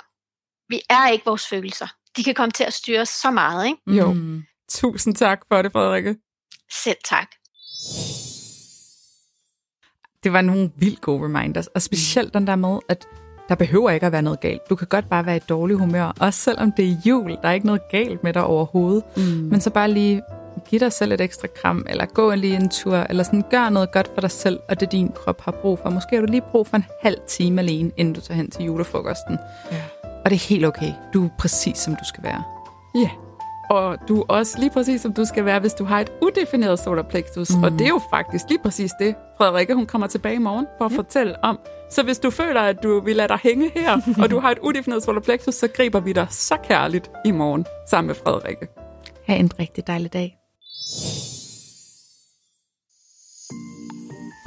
Vi 0.70 0.82
er 0.90 1.08
ikke 1.08 1.26
vores 1.26 1.48
følelser. 1.48 1.88
De 2.18 2.24
kan 2.24 2.34
komme 2.36 2.52
til 2.52 2.64
at 2.64 2.74
styre 2.74 3.06
så 3.06 3.32
meget, 3.32 3.66
ikke? 3.68 3.78
Jo. 3.88 4.14
Mm. 4.14 4.44
Tusind 4.70 5.16
tak 5.16 5.42
for 5.48 5.62
det, 5.62 5.72
Frederikke. 5.72 6.16
Selv 6.84 6.98
tak. 7.06 7.28
Det 10.24 10.34
var 10.34 10.42
nogle 10.42 10.72
vildt 10.76 11.02
gode 11.02 11.24
reminders, 11.26 11.68
og 11.68 11.82
specielt 11.82 12.34
den 12.34 12.48
der 12.48 12.56
med, 12.56 12.80
at 12.90 13.08
der 13.50 13.56
behøver 13.56 13.90
ikke 13.90 14.06
at 14.06 14.12
være 14.12 14.22
noget 14.22 14.40
galt. 14.40 14.70
Du 14.70 14.76
kan 14.76 14.88
godt 14.88 15.10
bare 15.10 15.26
være 15.26 15.36
i 15.36 15.40
dårlig 15.40 15.78
humør, 15.78 16.14
også 16.20 16.40
selvom 16.40 16.72
det 16.72 16.86
er 16.86 16.96
jul. 17.06 17.32
Der 17.42 17.50
er 17.50 17.52
ikke 17.52 17.66
noget 17.66 17.82
galt 17.92 18.24
med 18.24 18.34
dig 18.34 18.44
overhovedet. 18.44 19.04
Mm. 19.18 19.24
Men 19.24 19.62
så 19.62 19.70
bare 19.70 19.92
lige 19.92 20.22
give 20.70 20.80
dig 20.80 20.92
selv 20.92 21.12
et 21.12 21.22
ekstra 21.22 21.48
kram, 21.62 21.86
eller 21.90 22.06
gå 22.06 22.36
lige 22.36 22.56
en 22.56 22.70
tur, 22.70 22.98
eller 22.98 23.24
sådan 23.24 23.44
gør 23.52 23.70
noget 23.70 23.92
godt 23.92 24.10
for 24.14 24.22
dig 24.22 24.32
selv, 24.32 24.60
og 24.70 24.80
det 24.80 24.92
din 24.92 25.12
krop 25.16 25.42
har 25.42 25.52
brug 25.52 25.80
for. 25.80 25.90
Måske 25.90 26.16
har 26.16 26.26
du 26.26 26.32
lige 26.32 26.44
brug 26.52 26.68
for 26.68 26.78
en 26.78 26.86
halv 27.02 27.18
time 27.28 27.62
alene, 27.62 27.92
inden 27.98 28.14
du 28.14 28.22
tager 28.22 28.36
hen 28.36 28.52
til 28.52 28.66
julefrokosten. 28.66 29.38
Ja. 29.72 29.78
Og 30.26 30.30
det 30.30 30.36
er 30.36 30.50
helt 30.50 30.66
okay. 30.66 30.94
Du 31.14 31.26
er 31.26 31.30
præcis, 31.40 31.78
som 31.78 31.96
du 31.96 32.06
skal 32.06 32.24
være. 32.24 32.44
Ja. 32.96 33.10
Og 33.74 33.98
du 34.08 34.26
også 34.28 34.60
lige 34.60 34.70
præcis, 34.70 35.02
som 35.02 35.14
du 35.14 35.26
skal 35.26 35.46
være, 35.46 35.60
hvis 35.60 35.74
du 35.74 35.84
har 35.84 36.00
et 36.00 36.12
udefineret 36.22 36.80
solar 36.80 37.04
plexus. 37.04 37.56
Mm. 37.56 37.64
Og 37.64 37.72
det 37.72 37.82
er 37.82 37.90
jo 37.90 38.02
faktisk 38.10 38.46
lige 38.50 38.60
præcis 38.60 38.92
det, 39.00 39.16
Frederikke 39.38 39.76
hun 39.76 39.86
kommer 39.86 40.08
tilbage 40.08 40.36
i 40.36 40.40
morgen 40.40 40.68
for 40.78 40.86
at 40.86 40.92
ja. 40.92 40.98
fortælle 40.98 41.44
om. 41.44 41.60
Så 41.92 42.04
hvis 42.04 42.20
du 42.20 42.30
føler, 42.30 42.62
at 42.62 42.84
du 42.84 43.00
vil 43.00 43.16
lade 43.16 43.28
dig 43.28 43.40
hænge 43.44 43.72
her, 43.76 43.98
og 44.24 44.32
du 44.32 44.40
har 44.40 44.52
et 44.52 44.60
udefineret 44.60 45.04
solar 45.04 45.22
plexus, 45.22 45.56
så 45.56 45.68
griber 45.68 46.00
vi 46.00 46.14
dig 46.14 46.28
så 46.30 46.58
kærligt 46.64 47.12
i 47.26 47.32
morgen 47.32 47.66
sammen 47.90 48.08
med 48.08 48.16
Frederikke. 48.16 48.68
Ha' 49.28 49.36
en 49.36 49.52
rigtig 49.60 49.88
dejlig 49.88 50.14
dag. 50.14 50.38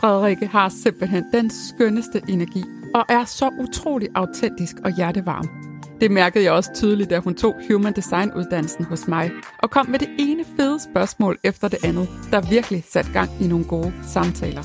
Frederikke 0.01 0.47
har 0.47 0.69
simpelthen 0.69 1.25
den 1.33 1.51
skønneste 1.51 2.23
energi, 2.29 2.65
og 2.95 3.05
er 3.09 3.25
så 3.25 3.51
utrolig 3.61 4.09
autentisk 4.15 4.77
og 4.85 4.97
hjertevarm. 4.97 5.76
Det 6.01 6.11
mærkede 6.11 6.45
jeg 6.45 6.53
også 6.53 6.71
tydeligt, 6.75 7.11
da 7.11 7.19
hun 7.19 7.35
tog 7.35 7.55
Human 7.71 7.93
Design-uddannelsen 7.93 8.85
hos 8.85 9.09
mig, 9.09 9.31
og 9.59 9.71
kom 9.71 9.89
med 9.89 9.99
det 9.99 10.09
ene 10.19 10.45
fede 10.57 10.79
spørgsmål 10.93 11.39
efter 11.45 11.69
det 11.69 11.79
andet, 11.85 12.09
der 12.31 12.41
virkelig 12.51 12.85
satte 12.89 13.13
gang 13.13 13.31
i 13.41 13.47
nogle 13.47 13.65
gode 13.65 13.93
samtaler. 14.03 14.63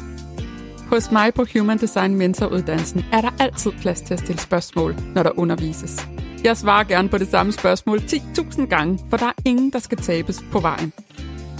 Hos 0.89 1.11
mig 1.11 1.33
på 1.33 1.45
Human 1.53 1.77
Design 1.77 2.15
Mentoruddannelsen 2.15 3.05
er 3.13 3.21
der 3.21 3.29
altid 3.39 3.71
plads 3.81 4.01
til 4.01 4.13
at 4.13 4.19
stille 4.19 4.41
spørgsmål, 4.41 4.95
når 5.15 5.23
der 5.23 5.39
undervises. 5.39 6.07
Jeg 6.43 6.57
svarer 6.57 6.83
gerne 6.83 7.09
på 7.09 7.17
det 7.17 7.27
samme 7.27 7.51
spørgsmål 7.51 7.97
10.000 7.97 8.65
gange, 8.65 8.99
for 9.09 9.17
der 9.17 9.25
er 9.25 9.41
ingen, 9.45 9.71
der 9.71 9.79
skal 9.79 9.97
tabes 9.97 10.43
på 10.51 10.59
vejen. 10.59 10.93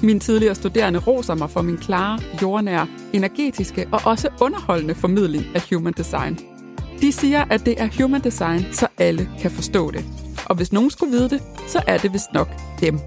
Min 0.03 0.19
tidligere 0.19 0.55
studerende 0.55 0.99
roser 0.99 1.36
mig 1.36 1.49
for 1.49 1.62
min 1.62 1.77
klare, 1.77 2.19
jordnære, 2.41 2.88
energetiske 3.13 3.88
og 3.91 4.01
også 4.05 4.29
underholdende 4.41 4.95
formidling 4.95 5.45
af 5.55 5.62
Human 5.69 5.93
Design. 5.93 6.51
De 7.02 7.12
siger, 7.12 7.46
at 7.50 7.66
det 7.66 7.82
er 7.82 7.90
Human 8.02 8.22
Design, 8.22 8.66
så 8.72 8.88
alle 8.98 9.30
kan 9.40 9.52
forstå 9.52 9.92
det. 9.92 10.06
Og 10.46 10.56
hvis 10.56 10.74
nogen 10.74 10.90
skulle 10.90 11.12
vide 11.12 11.30
det, 11.30 11.42
så 11.68 11.82
er 11.88 11.98
det 11.98 12.14
vist 12.14 12.34
nok 12.34 12.48
dem. 12.82 13.00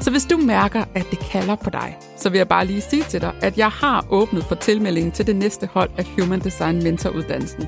Så 0.00 0.10
hvis 0.10 0.24
du 0.24 0.36
mærker, 0.36 0.84
at 0.94 1.06
det 1.10 1.18
kalder 1.18 1.54
på 1.54 1.70
dig, 1.70 1.96
så 2.16 2.30
vil 2.30 2.38
jeg 2.38 2.48
bare 2.48 2.66
lige 2.66 2.80
sige 2.80 3.02
til 3.02 3.20
dig, 3.20 3.32
at 3.42 3.58
jeg 3.58 3.68
har 3.70 4.06
åbnet 4.10 4.44
for 4.44 4.54
tilmeldingen 4.54 5.12
til 5.12 5.26
det 5.26 5.36
næste 5.36 5.66
hold 5.66 5.90
af 5.98 6.04
Human 6.04 6.40
Design 6.40 6.82
Mentoruddannelsen. 6.82 7.66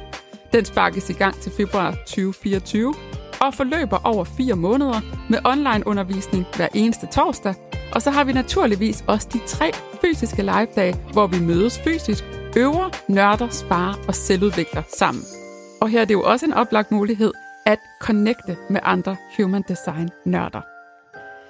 Den 0.52 0.64
sparkes 0.64 1.10
i 1.10 1.12
gang 1.12 1.40
til 1.40 1.52
februar 1.56 1.90
2024 1.90 2.94
og 3.40 3.54
forløber 3.54 4.00
over 4.04 4.24
fire 4.24 4.54
måneder 4.54 5.00
med 5.30 5.38
online 5.44 5.86
undervisning 5.86 6.46
hver 6.56 6.68
eneste 6.74 7.06
torsdag. 7.06 7.54
Og 7.92 8.02
så 8.02 8.10
har 8.10 8.24
vi 8.24 8.32
naturligvis 8.32 9.04
også 9.06 9.28
de 9.32 9.40
tre 9.46 9.72
fysiske 10.00 10.42
live-dage, 10.42 10.96
hvor 11.12 11.26
vi 11.26 11.40
mødes 11.40 11.78
fysisk, 11.78 12.24
øver, 12.56 12.90
nørder, 13.08 13.48
sparer 13.48 13.94
og 14.08 14.14
selvudvikler 14.14 14.82
sammen. 14.98 15.22
Og 15.80 15.88
her 15.88 16.00
er 16.00 16.04
det 16.04 16.14
jo 16.14 16.22
også 16.22 16.46
en 16.46 16.52
oplagt 16.52 16.92
mulighed 16.92 17.32
at 17.66 17.78
connecte 18.00 18.56
med 18.70 18.80
andre 18.82 19.16
human 19.36 19.64
design 19.68 20.10
nørder. 20.24 20.60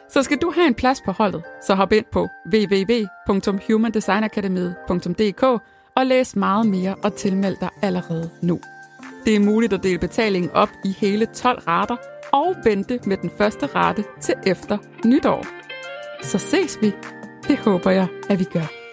Så 0.08 0.22
skal 0.22 0.38
du 0.38 0.50
have 0.50 0.66
en 0.66 0.74
plads 0.74 1.00
på 1.00 1.12
holdet, 1.12 1.42
så 1.62 1.74
hop 1.74 1.92
ind 1.92 2.04
på 2.12 2.28
www.humandesignakademiet.dk 2.52 5.42
og 5.96 6.06
læs 6.06 6.36
meget 6.36 6.66
mere 6.66 6.94
og 7.02 7.14
tilmeld 7.14 7.56
dig 7.60 7.68
allerede 7.82 8.30
nu. 8.42 8.60
Det 9.24 9.36
er 9.36 9.40
muligt 9.40 9.72
at 9.72 9.82
dele 9.82 9.98
betalingen 9.98 10.50
op 10.50 10.70
i 10.84 10.94
hele 10.98 11.26
12 11.26 11.62
rater 11.68 11.96
og 12.32 12.56
vente 12.64 13.00
med 13.06 13.16
den 13.16 13.30
første 13.38 13.66
rate 13.66 14.04
til 14.20 14.34
efter 14.46 14.78
nytår. 15.04 15.46
Så 16.22 16.38
ses 16.38 16.78
vi. 16.80 16.92
Det 17.48 17.58
håber 17.58 17.90
jeg, 17.90 18.06
at 18.30 18.38
vi 18.38 18.44
gør. 18.44 18.85